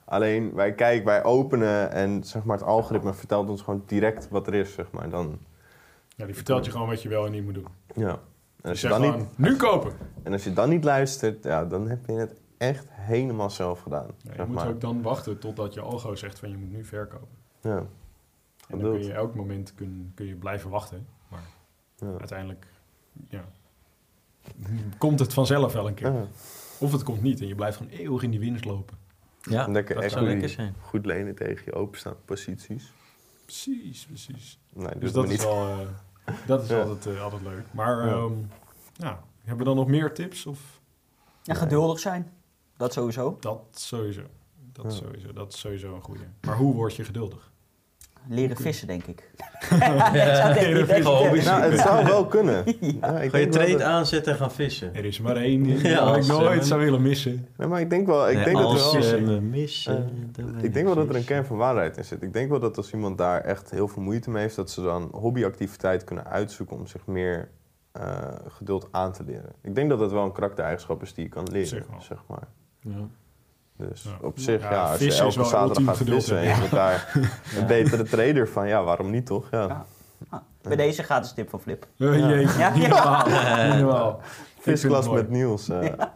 alleen 0.04 0.54
wij 0.54 0.72
kijken, 0.74 1.04
wij 1.04 1.24
openen 1.24 1.90
en 1.90 2.24
zeg 2.24 2.44
maar 2.44 2.56
het 2.56 2.66
algoritme 2.66 3.14
vertelt 3.14 3.48
ons 3.48 3.62
gewoon 3.62 3.82
direct 3.86 4.28
wat 4.28 4.46
er 4.46 4.54
is, 4.54 4.72
zeg 4.74 4.86
maar. 4.90 5.08
Dan, 5.10 5.38
Ja, 6.16 6.26
die 6.26 6.34
vertelt 6.34 6.64
je 6.64 6.70
gewoon 6.70 6.88
wat 6.88 7.02
je 7.02 7.08
wel 7.08 7.26
en 7.26 7.32
niet 7.32 7.44
moet 7.44 7.54
doen. 7.54 7.66
ja. 7.94 8.18
En 8.64 8.70
als 8.70 8.80
je, 8.80 8.88
dan 8.88 9.00
gewoon, 9.02 9.18
niet, 9.18 9.38
nu 9.38 9.56
kopen! 9.56 9.92
en 10.22 10.32
als 10.32 10.44
je 10.44 10.52
dan 10.52 10.68
niet 10.68 10.84
luistert, 10.84 11.44
ja, 11.44 11.64
dan 11.64 11.88
heb 11.88 12.06
je 12.06 12.12
het 12.12 12.34
echt 12.58 12.86
helemaal 12.90 13.50
zelf 13.50 13.80
gedaan. 13.80 14.06
Ja, 14.06 14.30
je 14.30 14.36
zeg 14.36 14.46
moet 14.46 14.54
maar. 14.54 14.68
ook 14.68 14.80
dan 14.80 15.02
wachten 15.02 15.38
totdat 15.38 15.74
je 15.74 15.80
algo 15.80 16.14
zegt 16.14 16.38
van 16.38 16.50
je 16.50 16.56
moet 16.56 16.70
nu 16.72 16.84
verkopen. 16.84 17.28
Ja. 17.60 17.76
En 18.68 18.78
dan 18.78 18.90
kun 18.92 19.02
je 19.04 19.12
elk 19.12 19.34
moment 19.34 19.74
kun, 19.74 20.12
kun 20.14 20.26
je 20.26 20.34
blijven 20.34 20.70
wachten. 20.70 21.06
Maar 21.28 21.42
Ja. 21.96 22.06
uiteindelijk 22.18 22.66
ja, 23.28 23.44
komt 24.98 25.18
het 25.18 25.32
vanzelf 25.34 25.72
wel 25.72 25.86
een 25.88 25.94
keer. 25.94 26.12
Ja. 26.12 26.26
Of 26.78 26.92
het 26.92 27.02
komt 27.02 27.22
niet 27.22 27.40
en 27.40 27.46
je 27.46 27.54
blijft 27.54 27.76
gewoon 27.76 27.92
eeuwig 27.92 28.22
in 28.22 28.30
die 28.30 28.40
winst 28.40 28.64
lopen. 28.64 28.96
Ja, 29.40 29.66
Lekker, 29.68 29.94
dat 29.94 30.04
echt 30.04 30.12
zou 30.12 30.24
goed, 30.24 30.32
lekker 30.34 30.50
zijn. 30.50 30.74
goed 30.80 31.06
lenen 31.06 31.34
tegen 31.34 31.62
je 31.64 31.72
openstaande 31.72 32.18
posities. 32.24 32.92
Precies, 33.44 34.06
precies. 34.06 34.58
Nee, 34.72 34.88
Dus 34.98 35.12
doe 35.12 35.22
dat 35.22 35.32
is, 35.32 35.42
wel, 35.44 35.68
eh, 35.68 35.78
dat 36.46 36.62
is 36.62 36.68
Ja. 36.68 36.80
altijd, 36.82 37.16
eh, 37.16 37.22
altijd 37.22 37.42
leuk. 37.42 37.64
Maar 37.70 38.06
Ja. 38.06 38.12
ehm, 38.12 38.32
ja, 38.96 39.22
hebben 39.40 39.58
we 39.58 39.64
dan 39.64 39.76
nog 39.76 39.86
meer 39.86 40.14
tips? 40.14 40.46
Of 40.46 40.80
Ja, 41.42 41.54
geduldig 41.54 41.98
zijn. 41.98 42.32
Dat 42.76 42.92
sowieso. 42.92 43.36
dat 43.40 43.62
sowieso? 43.70 44.22
Dat, 44.72 44.84
Ja. 44.84 44.90
sowieso, 44.90 45.32
dat 45.32 45.52
is 45.52 45.58
sowieso 45.60 45.94
een 45.94 46.02
goede. 46.02 46.24
Maar 46.40 46.56
hoe 46.56 46.74
word 46.74 46.94
je 46.96 47.04
geduldig? 47.04 47.52
Leren 48.28 48.56
vissen, 48.56 48.86
denk 48.86 49.04
ik. 49.04 49.30
Leren 50.12 50.86
vissen. 50.86 51.44
Nou, 51.44 51.70
het 51.70 51.80
zou 51.80 52.04
wel 52.04 52.26
kunnen. 52.26 52.64
Ja, 53.00 53.20
ik 53.20 53.30
Ga 53.30 53.38
je 53.38 53.48
trade 53.48 53.70
dat- 53.72 53.80
aanzetten 53.80 54.32
en 54.32 54.38
gaan 54.38 54.52
vissen? 54.52 54.94
Er 54.94 55.04
is 55.04 55.20
maar 55.20 55.36
één 55.36 55.62
ding 55.62 55.80
Ja, 55.88 56.04
dat 56.04 56.16
ik 56.16 56.26
nooit 56.26 56.60
eh, 56.60 56.66
zou 56.66 56.80
willen 56.84 57.02
missen. 57.02 57.48
Nee, 57.56 57.68
maar 57.68 57.80
ik 57.80 57.90
denk 57.90 58.06
wel, 58.06 58.28
ik 58.28 58.34
Nee, 58.34 58.44
denk 58.44 58.56
dat 58.56 58.70
er 58.70 58.76
wel... 58.92 59.40
missen, 59.40 60.32
ben 60.32 60.58
Ik 60.62 60.72
denk 60.74 60.86
wel 60.86 60.94
dat 60.94 61.08
er 61.08 61.16
een 61.16 61.24
kern 61.24 61.44
van 61.44 61.56
waarheid 61.56 61.96
in 61.96 62.04
zit. 62.04 62.22
Ik 62.22 62.32
denk 62.32 62.50
wel 62.50 62.60
dat 62.60 62.76
als 62.76 62.92
iemand 62.92 63.18
daar 63.18 63.40
echt 63.40 63.70
heel 63.70 63.88
veel 63.88 64.02
moeite 64.02 64.30
mee 64.30 64.42
heeft, 64.42 64.56
dat 64.56 64.70
ze 64.70 64.82
dan 64.82 65.08
hobbyactiviteit 65.12 66.04
kunnen 66.04 66.26
uitzoeken 66.26 66.76
om 66.76 66.86
zich 66.86 67.06
meer 67.06 67.48
eh, 67.92 68.28
geduld 68.48 68.88
aan 68.90 69.12
te 69.12 69.24
leren. 69.24 69.52
Ik 69.62 69.74
denk 69.74 69.88
dat 69.88 69.98
dat 69.98 70.12
wel 70.12 70.24
een 70.24 70.32
karaktereigenschap 70.32 71.02
is 71.02 71.14
die 71.14 71.24
je 71.24 71.30
kan 71.30 71.44
leren, 71.50 71.68
Zeg 71.68 71.86
wel. 71.90 72.02
zeg 72.02 72.18
maar. 72.28 72.46
Ja. 72.80 73.06
Dus 73.76 74.02
Ja. 74.02 74.10
op 74.26 74.38
zich, 74.38 74.62
Ja, 74.62 74.70
ja, 74.72 74.82
als 74.90 74.98
je 75.00 75.14
elke 75.14 75.44
zaterdag 75.44 75.96
gaat 75.96 76.06
vissen 76.08 76.38
en 76.38 76.44
je 76.48 76.54
wordt 76.58 76.70
daar 76.70 77.12
een 77.58 77.66
betere 77.66 78.02
trader 78.02 78.48
van, 78.48 78.68
ja, 78.68 78.82
waarom 78.82 79.10
niet 79.10 79.26
toch? 79.26 79.48
Ja. 79.50 79.62
Ja. 79.66 79.84
Ah, 80.28 80.40
bij 80.62 80.76
deze 80.76 81.02
gratis 81.02 81.32
tip 81.32 81.50
van 81.50 81.60
Flip. 81.60 81.86
Uh, 81.96 82.18
jeetje, 82.18 82.58
Ja. 82.58 82.70
niet 82.74 82.88
normaal. 82.88 84.20
Ik 84.56 84.70
vind 84.70 84.80
Visklas 84.80 85.08
met 85.08 85.30
Niels. 85.30 85.68
eh, 85.68 85.82
Ja. 85.82 86.12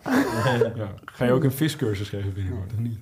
Ga 1.04 1.24
je 1.24 1.32
ook 1.32 1.44
een 1.44 1.52
viscursus 1.52 2.08
geven 2.08 2.32
binnenkort, 2.34 2.72
of 2.72 2.78
niet? 2.78 2.98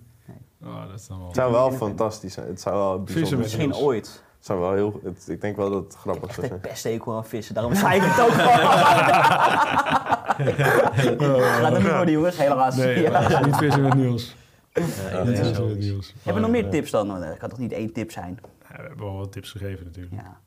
Oh, 0.65 0.87
dat 0.91 0.99
is 1.01 1.07
dan 1.07 1.17
wel... 1.19 1.27
Het 1.27 1.37
zou 1.37 1.53
wel 1.53 1.73
fantastisch 1.73 2.33
zijn. 2.35 2.47
Het 2.47 2.61
zou 2.61 2.77
wel 2.77 3.03
Vissen. 3.05 3.39
Misschien 3.39 3.69
Niels. 3.69 3.81
ooit. 3.83 4.07
Het 4.37 4.47
zou 4.47 4.61
wel 4.61 4.73
heel, 4.73 5.01
het, 5.05 5.25
ik 5.29 5.41
denk 5.41 5.57
wel 5.57 5.71
dat 5.71 5.85
het 5.85 5.95
grappig 5.95 6.29
zou 6.35 6.43
een 6.43 6.49
zijn. 6.49 6.61
pesthekel 6.61 7.17
aan 7.17 7.25
vissen. 7.25 7.55
Daarom 7.55 7.75
zei 7.75 7.97
ik 7.97 8.03
het 8.05 8.21
ook 8.21 8.31
gewoon. 8.33 8.71
Gaat 11.51 11.73
er 11.73 11.81
niet 11.83 11.91
worden, 11.93 12.11
jongens. 12.11 12.37
Helaas. 12.37 12.77
Nee, 12.77 13.01
Ja. 13.03 13.45
niet 13.45 13.57
vissen 13.57 13.83
met 13.83 13.95
Niels. 13.95 14.37
Ja, 14.77 15.23
ik. 15.23 16.13
Hebben 16.23 16.35
we 16.35 16.41
nog 16.41 16.51
meer 16.51 16.71
tips 16.71 16.91
dan? 16.91 17.07
Nou, 17.07 17.25
Dat 17.25 17.37
kan 17.39 17.49
toch 17.49 17.59
niet 17.59 17.73
één 17.73 17.93
tip 17.93 18.11
zijn? 18.11 18.39
eh, 18.63 18.77
we 18.77 18.83
hebben 18.83 19.07
wel 19.07 19.17
wat 19.17 19.33
tips 19.33 19.51
gegeven 19.51 19.85
natuurlijk. 19.85 20.15
Ja. 20.15 20.41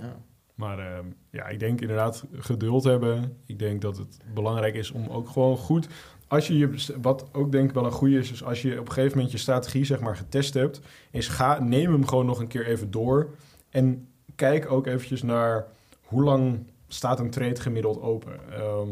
Ja. 0.00 0.16
Maar 0.54 0.78
ehm, 0.78 1.04
ja, 1.30 1.46
ik 1.46 1.58
denk 1.58 1.80
inderdaad 1.80 2.24
geduld 2.32 2.84
hebben. 2.84 3.36
Ik 3.46 3.58
denk 3.58 3.80
dat 3.82 3.96
het 3.98 4.18
belangrijk 4.34 4.74
is 4.74 4.90
om 4.90 5.08
ook 5.08 5.28
gewoon 5.28 5.56
goed... 5.56 5.88
Als 6.28 6.46
je 6.46 6.58
je, 6.58 6.74
wat 7.02 7.28
ook 7.32 7.52
denk 7.52 7.68
ik 7.68 7.74
wel 7.74 7.84
een 7.84 7.90
goede 7.90 8.18
is, 8.18 8.32
is 8.32 8.44
als 8.44 8.62
je 8.62 8.80
op 8.80 8.86
een 8.86 8.92
gegeven 8.92 9.16
moment 9.16 9.32
je 9.34 9.38
strategie 9.38 9.84
zeg 9.84 10.00
maar 10.00 10.16
getest 10.16 10.54
hebt, 10.54 10.80
is 11.10 11.28
ga, 11.28 11.58
neem 11.62 11.92
hem 11.92 12.06
gewoon 12.06 12.26
nog 12.26 12.38
een 12.38 12.46
keer 12.46 12.66
even 12.66 12.90
door 12.90 13.30
en 13.70 14.08
kijk 14.34 14.70
ook 14.70 14.86
eventjes 14.86 15.22
naar 15.22 15.66
hoe 16.04 16.22
lang 16.22 16.58
staat 16.88 17.20
een 17.20 17.30
trade 17.30 17.60
gemiddeld 17.60 18.00
open. 18.00 18.52
Ehm, 18.52 18.88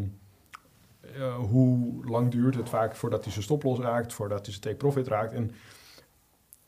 eh, 1.17 1.35
hoe 1.35 2.05
lang 2.05 2.31
duurt 2.31 2.55
het 2.55 2.69
vaak 2.69 2.97
voordat 2.97 3.23
hij 3.23 3.33
zijn 3.33 3.45
stoploss 3.45 3.81
raakt, 3.81 4.13
voordat 4.13 4.39
hij 4.39 4.51
zijn 4.51 4.61
take 4.61 4.77
profit 4.77 5.07
raakt. 5.07 5.33
En 5.33 5.51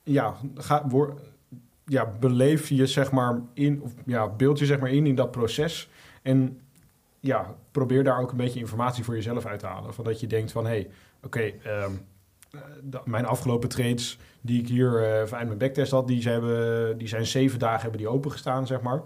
ja, 0.03 0.37
ga, 0.55 0.87
ja, 1.85 2.13
beleef 2.21 2.69
je 2.69 2.87
zeg 2.87 3.11
maar 3.13 3.41
in, 3.53 3.83
of 3.83 3.93
ja, 4.05 4.29
beeld 4.29 4.59
je 4.59 4.67
zeg 4.67 4.81
maar 4.81 4.91
in 4.91 5.07
in 5.07 5.15
dat 5.15 5.31
proces. 5.31 5.91
En 6.23 6.61
ja, 7.21 7.55
probeer 7.71 8.05
daar 8.05 8.21
ook 8.21 8.31
een 8.31 8.37
beetje 8.37 8.61
informatie 8.61 9.05
voor 9.05 9.15
jezelf 9.15 9.47
uit 9.47 9.59
te 9.59 9.67
halen. 9.67 9.95
Van 9.95 10.05
dat 10.05 10.21
je 10.21 10.27
denkt 10.27 10.53
van, 10.53 10.65
hé, 10.65 10.71
hey, 10.71 10.91
oké, 11.23 11.41
ehm, 11.41 11.93
eh, 12.51 13.01
mijn 13.05 13.27
afgelopen 13.27 13.69
trades 13.69 14.19
die 14.41 14.61
ik 14.61 14.69
hier 14.69 15.03
eh 15.03 15.27
vanuit 15.27 15.47
mijn 15.47 15.59
backtest 15.59 15.91
had, 15.91 16.07
die, 16.07 16.23
ze 16.23 16.29
hebben, 16.29 16.99
die 16.99 17.09
zijn 17.09 17.27
zeven 17.27 17.59
dagen 17.59 17.81
hebben 17.81 18.01
die 18.01 18.09
opengestaan, 18.09 18.67
zeg 18.67 18.81
maar. 18.81 19.03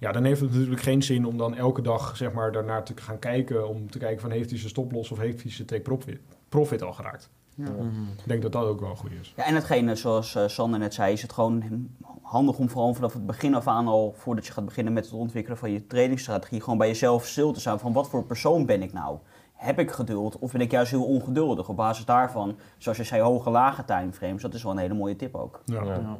Ja, 0.00 0.12
dan 0.12 0.24
heeft 0.24 0.40
het 0.40 0.52
natuurlijk 0.52 0.80
geen 0.80 1.02
zin 1.02 1.26
om 1.26 1.36
dan 1.36 1.56
elke 1.56 1.82
dag 1.82 2.16
zeg 2.16 2.32
maar 2.32 2.52
daarnaar 2.52 2.84
te 2.84 2.92
gaan 2.96 3.18
kijken. 3.18 3.68
Om 3.68 3.90
te 3.90 3.98
kijken 3.98 4.20
van, 4.20 4.30
heeft 4.30 4.50
hij 4.50 4.58
zijn 4.58 4.70
stoploss 4.70 5.10
of 5.10 5.18
heeft 5.18 5.42
hij 5.42 5.50
zijn 5.50 5.66
take 5.66 5.82
profit, 5.82 6.20
profit 6.48 6.82
al 6.82 6.92
geraakt. 6.92 7.30
Mhm. 7.54 7.70
Ik 8.18 8.26
denk 8.26 8.42
dat 8.42 8.52
dat 8.52 8.64
ook 8.64 8.80
wel 8.80 8.96
goed 8.96 9.10
is. 9.20 9.32
Ja, 9.36 9.44
en 9.44 9.54
hetgene, 9.54 9.94
zoals 9.94 10.34
eh, 10.34 10.46
Sander 10.46 10.78
net 10.78 10.94
zei, 10.94 11.12
is 11.12 11.22
het 11.22 11.32
gewoon 11.32 11.88
handig 12.22 12.58
om 12.58 12.68
vooral 12.68 12.94
vanaf 12.94 13.12
het 13.12 13.26
begin 13.26 13.54
af 13.54 13.66
aan 13.66 13.86
al, 13.86 14.14
voordat 14.16 14.46
je 14.46 14.52
gaat 14.52 14.64
beginnen 14.64 14.92
met 14.92 15.04
het 15.04 15.14
ontwikkelen 15.14 15.58
van 15.58 15.70
je 15.70 15.86
trainingsstrategie, 15.86 16.60
gewoon 16.60 16.78
bij 16.78 16.88
jezelf 16.88 17.26
stil 17.26 17.52
te 17.52 17.60
staan 17.60 17.78
van 17.78 17.92
wat 17.92 18.08
voor 18.08 18.24
persoon 18.24 18.66
ben 18.66 18.82
ik 18.82 18.92
nou? 18.92 19.18
Heb 19.52 19.78
ik 19.78 19.90
geduld 19.90 20.38
of 20.38 20.52
ben 20.52 20.60
ik 20.60 20.70
juist 20.70 20.90
heel 20.90 21.04
ongeduldig? 21.04 21.68
Op 21.68 21.76
basis 21.76 22.04
daarvan, 22.04 22.56
zoals 22.78 22.98
je 22.98 23.04
zei, 23.04 23.22
hoge 23.22 23.50
lage 23.50 23.84
timeframes, 23.84 24.42
dat 24.42 24.54
is 24.54 24.62
wel 24.62 24.72
een 24.72 24.78
hele 24.78 24.94
mooie 24.94 25.16
tip 25.16 25.34
ook. 25.34 25.62
Ja. 25.64 25.84
Ja. 25.84 26.18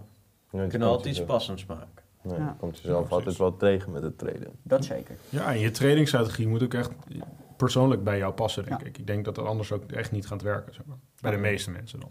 Ja. 0.50 0.84
Altijd 0.84 1.16
iets 1.16 1.25
passends 1.25 1.66
maken. 1.66 2.08
Nee, 2.22 2.38
Ja. 2.38 2.56
komt 2.58 2.78
jezelf 2.78 3.08
Ja, 3.08 3.14
altijd 3.14 3.36
wel 3.36 3.56
tegen 3.56 3.92
met 3.92 4.02
het 4.02 4.18
traden. 4.18 4.50
Dat 4.62 4.84
zeker. 4.84 5.16
Ja, 5.28 5.52
en 5.52 5.58
je 5.58 5.70
trainingsstrategie 5.70 6.48
moet 6.48 6.62
ook 6.62 6.74
echt 6.74 6.90
persoonlijk 7.56 8.04
bij 8.04 8.18
jou 8.18 8.32
passen, 8.32 8.64
denk 8.64 8.80
Ja. 8.80 8.86
ik. 8.86 8.98
Ik 8.98 9.06
denk 9.06 9.24
dat 9.24 9.36
het 9.36 9.46
anders 9.46 9.72
ook 9.72 9.92
echt 9.92 10.12
niet 10.12 10.26
gaat 10.26 10.42
werken. 10.42 10.74
Zeg 10.74 10.84
maar. 10.86 10.96
Bij 11.20 11.30
de 11.30 11.36
meeste 11.36 11.70
mensen 11.70 12.00
dan. 12.00 12.10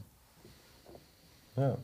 Ja. 1.54 1.76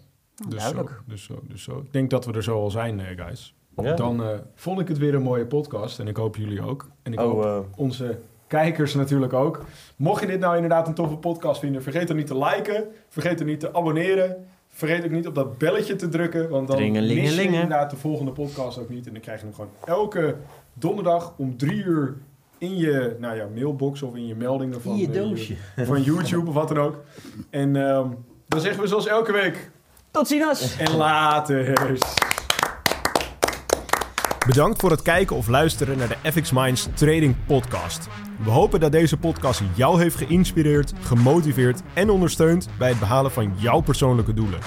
Dus 0.48 0.60
duidelijk. 0.60 0.90
Zo, 0.90 0.96
dus, 1.08 1.24
zo, 1.24 1.40
dus 1.44 1.64
zo. 1.64 1.78
Ik 1.80 1.94
denk 1.94 2.10
dat 2.10 2.26
we 2.26 2.34
er 2.34 2.44
zo 2.44 2.62
al 2.62 2.72
zijn, 2.72 3.00
eh, 3.00 3.24
guys. 3.26 3.56
Ja. 3.78 3.94
Dan 3.96 4.24
eh, 4.24 4.30
vond 4.56 4.80
ik 4.80 4.88
het 4.88 4.98
weer 4.98 5.16
een 5.16 5.22
mooie 5.22 5.46
podcast. 5.46 6.00
En 6.00 6.08
ik 6.08 6.18
hoop 6.18 6.36
jullie 6.36 6.62
ook. 6.62 6.90
En 7.02 7.14
ik 7.14 7.20
hoop 7.20 7.34
Oh, 7.34 7.46
eh, 7.46 7.60
onze 7.76 8.20
kijkers 8.48 8.94
natuurlijk 8.94 9.34
ook. 9.34 9.66
Mocht 9.96 10.22
je 10.22 10.28
dit 10.28 10.40
nou 10.40 10.56
inderdaad 10.56 10.88
een 10.88 10.94
toffe 10.94 11.16
podcast 11.18 11.60
vinden, 11.60 11.84
vergeet 11.84 12.08
dan 12.08 12.18
niet 12.18 12.28
te 12.28 12.38
liken. 12.38 12.88
Vergeet 13.10 13.40
er 13.40 13.46
niet 13.46 13.60
te 13.60 13.74
abonneren. 13.74 14.48
Vergeet 14.78 15.04
ook 15.06 15.12
niet 15.12 15.28
op 15.28 15.36
dat 15.36 15.58
belletje 15.58 15.96
te 15.96 16.10
drukken. 16.10 16.50
Want 16.50 16.68
dan 16.68 16.92
mis 16.92 17.36
je 17.36 17.42
inderdaad 17.42 17.90
de 17.90 17.96
volgende 17.96 18.32
podcast 18.32 18.78
ook 18.78 18.90
niet. 18.90 19.08
En 19.08 19.14
dan 19.14 19.22
krijg 19.22 19.40
je 19.40 19.46
hem 19.46 19.56
gewoon 19.56 19.72
elke 19.86 20.36
donderdag 20.74 21.34
om 21.38 21.58
drie 21.58 21.84
uur 21.84 22.16
in 22.58 22.78
je 22.78 23.16
nou 23.20 23.36
ja, 23.36 23.48
mailbox 23.54 24.02
of 24.02 24.16
in 24.16 24.28
je 24.28 24.36
meldingen 24.36 24.82
van, 24.82 24.92
In 24.92 24.98
je 24.98 25.08
eh, 25.08 25.14
doosje. 25.14 25.56
van 25.76 26.02
YouTube 26.02 26.48
of 26.48 26.54
wat 26.54 26.68
dan 26.68 26.78
ook. 26.78 27.04
En 27.50 27.76
ehm, 27.76 28.08
dan 28.48 28.60
zeggen 28.60 28.82
we 28.82 28.88
zoals 28.88 29.08
elke 29.08 29.32
week. 29.32 29.72
Tot 30.12 30.28
ziens! 30.28 30.78
En 30.78 30.96
later. 30.96 32.35
Bedankt 34.46 34.80
voor 34.80 34.92
het 34.92 35.02
kijken 35.02 35.36
of 35.36 35.48
luisteren 35.48 35.98
naar 35.98 36.08
de 36.08 36.32
FX 36.32 36.52
Minds 36.52 36.88
Trading 36.94 37.36
Podcast. 37.46 38.08
We 38.44 38.50
hopen 38.50 38.80
dat 38.80 38.92
deze 38.92 39.18
podcast 39.18 39.62
jou 39.76 40.02
heeft 40.02 40.16
geïnspireerd, 40.16 40.94
gemotiveerd 41.02 41.82
en 41.94 42.10
ondersteund 42.10 42.70
bij 42.78 42.90
het 42.90 43.00
behalen 43.00 43.32
van 43.32 43.54
jouw 43.58 43.82
persoonlijke 43.82 44.34
doelen. 44.34 44.60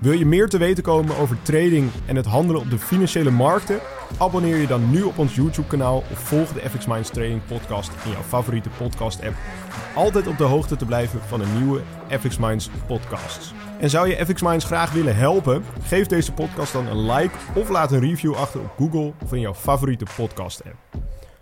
Wil 0.00 0.12
je 0.12 0.26
meer 0.26 0.48
te 0.48 0.58
weten 0.58 0.82
komen 0.82 1.16
over 1.16 1.36
trading 1.42 1.90
en 2.06 2.16
het 2.16 2.26
handelen 2.26 2.60
op 2.60 2.70
de 2.70 2.78
financiële 2.78 3.30
markten? 3.30 3.78
Abonneer 4.16 4.56
je 4.56 4.66
dan 4.66 4.90
nu 4.90 5.02
op 5.02 5.18
ons 5.18 5.34
YouTube-kanaal 5.34 5.96
of 5.96 6.18
volg 6.18 6.52
de 6.52 6.70
FX 6.70 6.86
Minds 6.86 7.10
Trading 7.10 7.40
Podcast 7.46 7.90
in 8.04 8.10
jouw 8.10 8.22
favoriete 8.22 8.68
podcast-app. 8.78 9.34
Om 9.34 10.02
altijd 10.02 10.26
op 10.26 10.38
de 10.38 10.44
hoogte 10.44 10.76
te 10.76 10.84
blijven 10.84 11.20
van 11.20 11.40
een 11.40 11.58
nieuwe 11.58 11.80
FX 12.08 12.38
Minds 12.38 12.70
podcasts. 12.86 13.52
En 13.80 13.90
zou 13.90 14.08
je 14.08 14.26
FX 14.26 14.42
Minds 14.42 14.64
graag 14.64 14.92
willen 14.92 15.16
helpen? 15.16 15.64
Geef 15.82 16.06
deze 16.06 16.32
podcast 16.32 16.72
dan 16.72 16.86
een 16.86 17.12
like 17.12 17.34
of 17.54 17.68
laat 17.68 17.92
een 17.92 18.00
review 18.00 18.34
achter 18.34 18.60
op 18.60 18.72
Google 18.76 19.12
of 19.24 19.32
in 19.32 19.40
jouw 19.40 19.54
favoriete 19.54 20.06
podcast-app. 20.16 20.76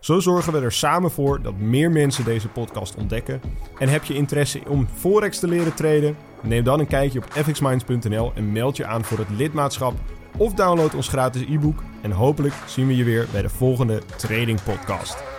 Zo 0.00 0.20
zorgen 0.20 0.52
we 0.52 0.60
er 0.60 0.72
samen 0.72 1.10
voor 1.10 1.42
dat 1.42 1.56
meer 1.56 1.90
mensen 1.90 2.24
deze 2.24 2.48
podcast 2.48 2.94
ontdekken. 2.94 3.40
En 3.78 3.88
heb 3.88 4.04
je 4.04 4.14
interesse 4.14 4.60
om 4.68 4.88
Forex 4.94 5.38
te 5.38 5.48
leren 5.48 5.74
traden? 5.74 6.16
Neem 6.42 6.64
dan 6.64 6.80
een 6.80 6.86
kijkje 6.86 7.18
op 7.18 7.32
fxminds.nl 7.32 8.32
en 8.34 8.52
meld 8.52 8.76
je 8.76 8.86
aan 8.86 9.04
voor 9.04 9.18
het 9.18 9.30
lidmaatschap. 9.30 9.94
Of 10.38 10.54
download 10.54 10.94
ons 10.94 11.08
gratis 11.08 11.42
e-book. 11.42 11.82
En 12.02 12.10
hopelijk 12.10 12.54
zien 12.66 12.86
we 12.86 12.96
je 12.96 13.04
weer 13.04 13.26
bij 13.32 13.42
de 13.42 13.48
volgende 13.48 14.02
Trading 14.16 14.62
Podcast. 14.62 15.35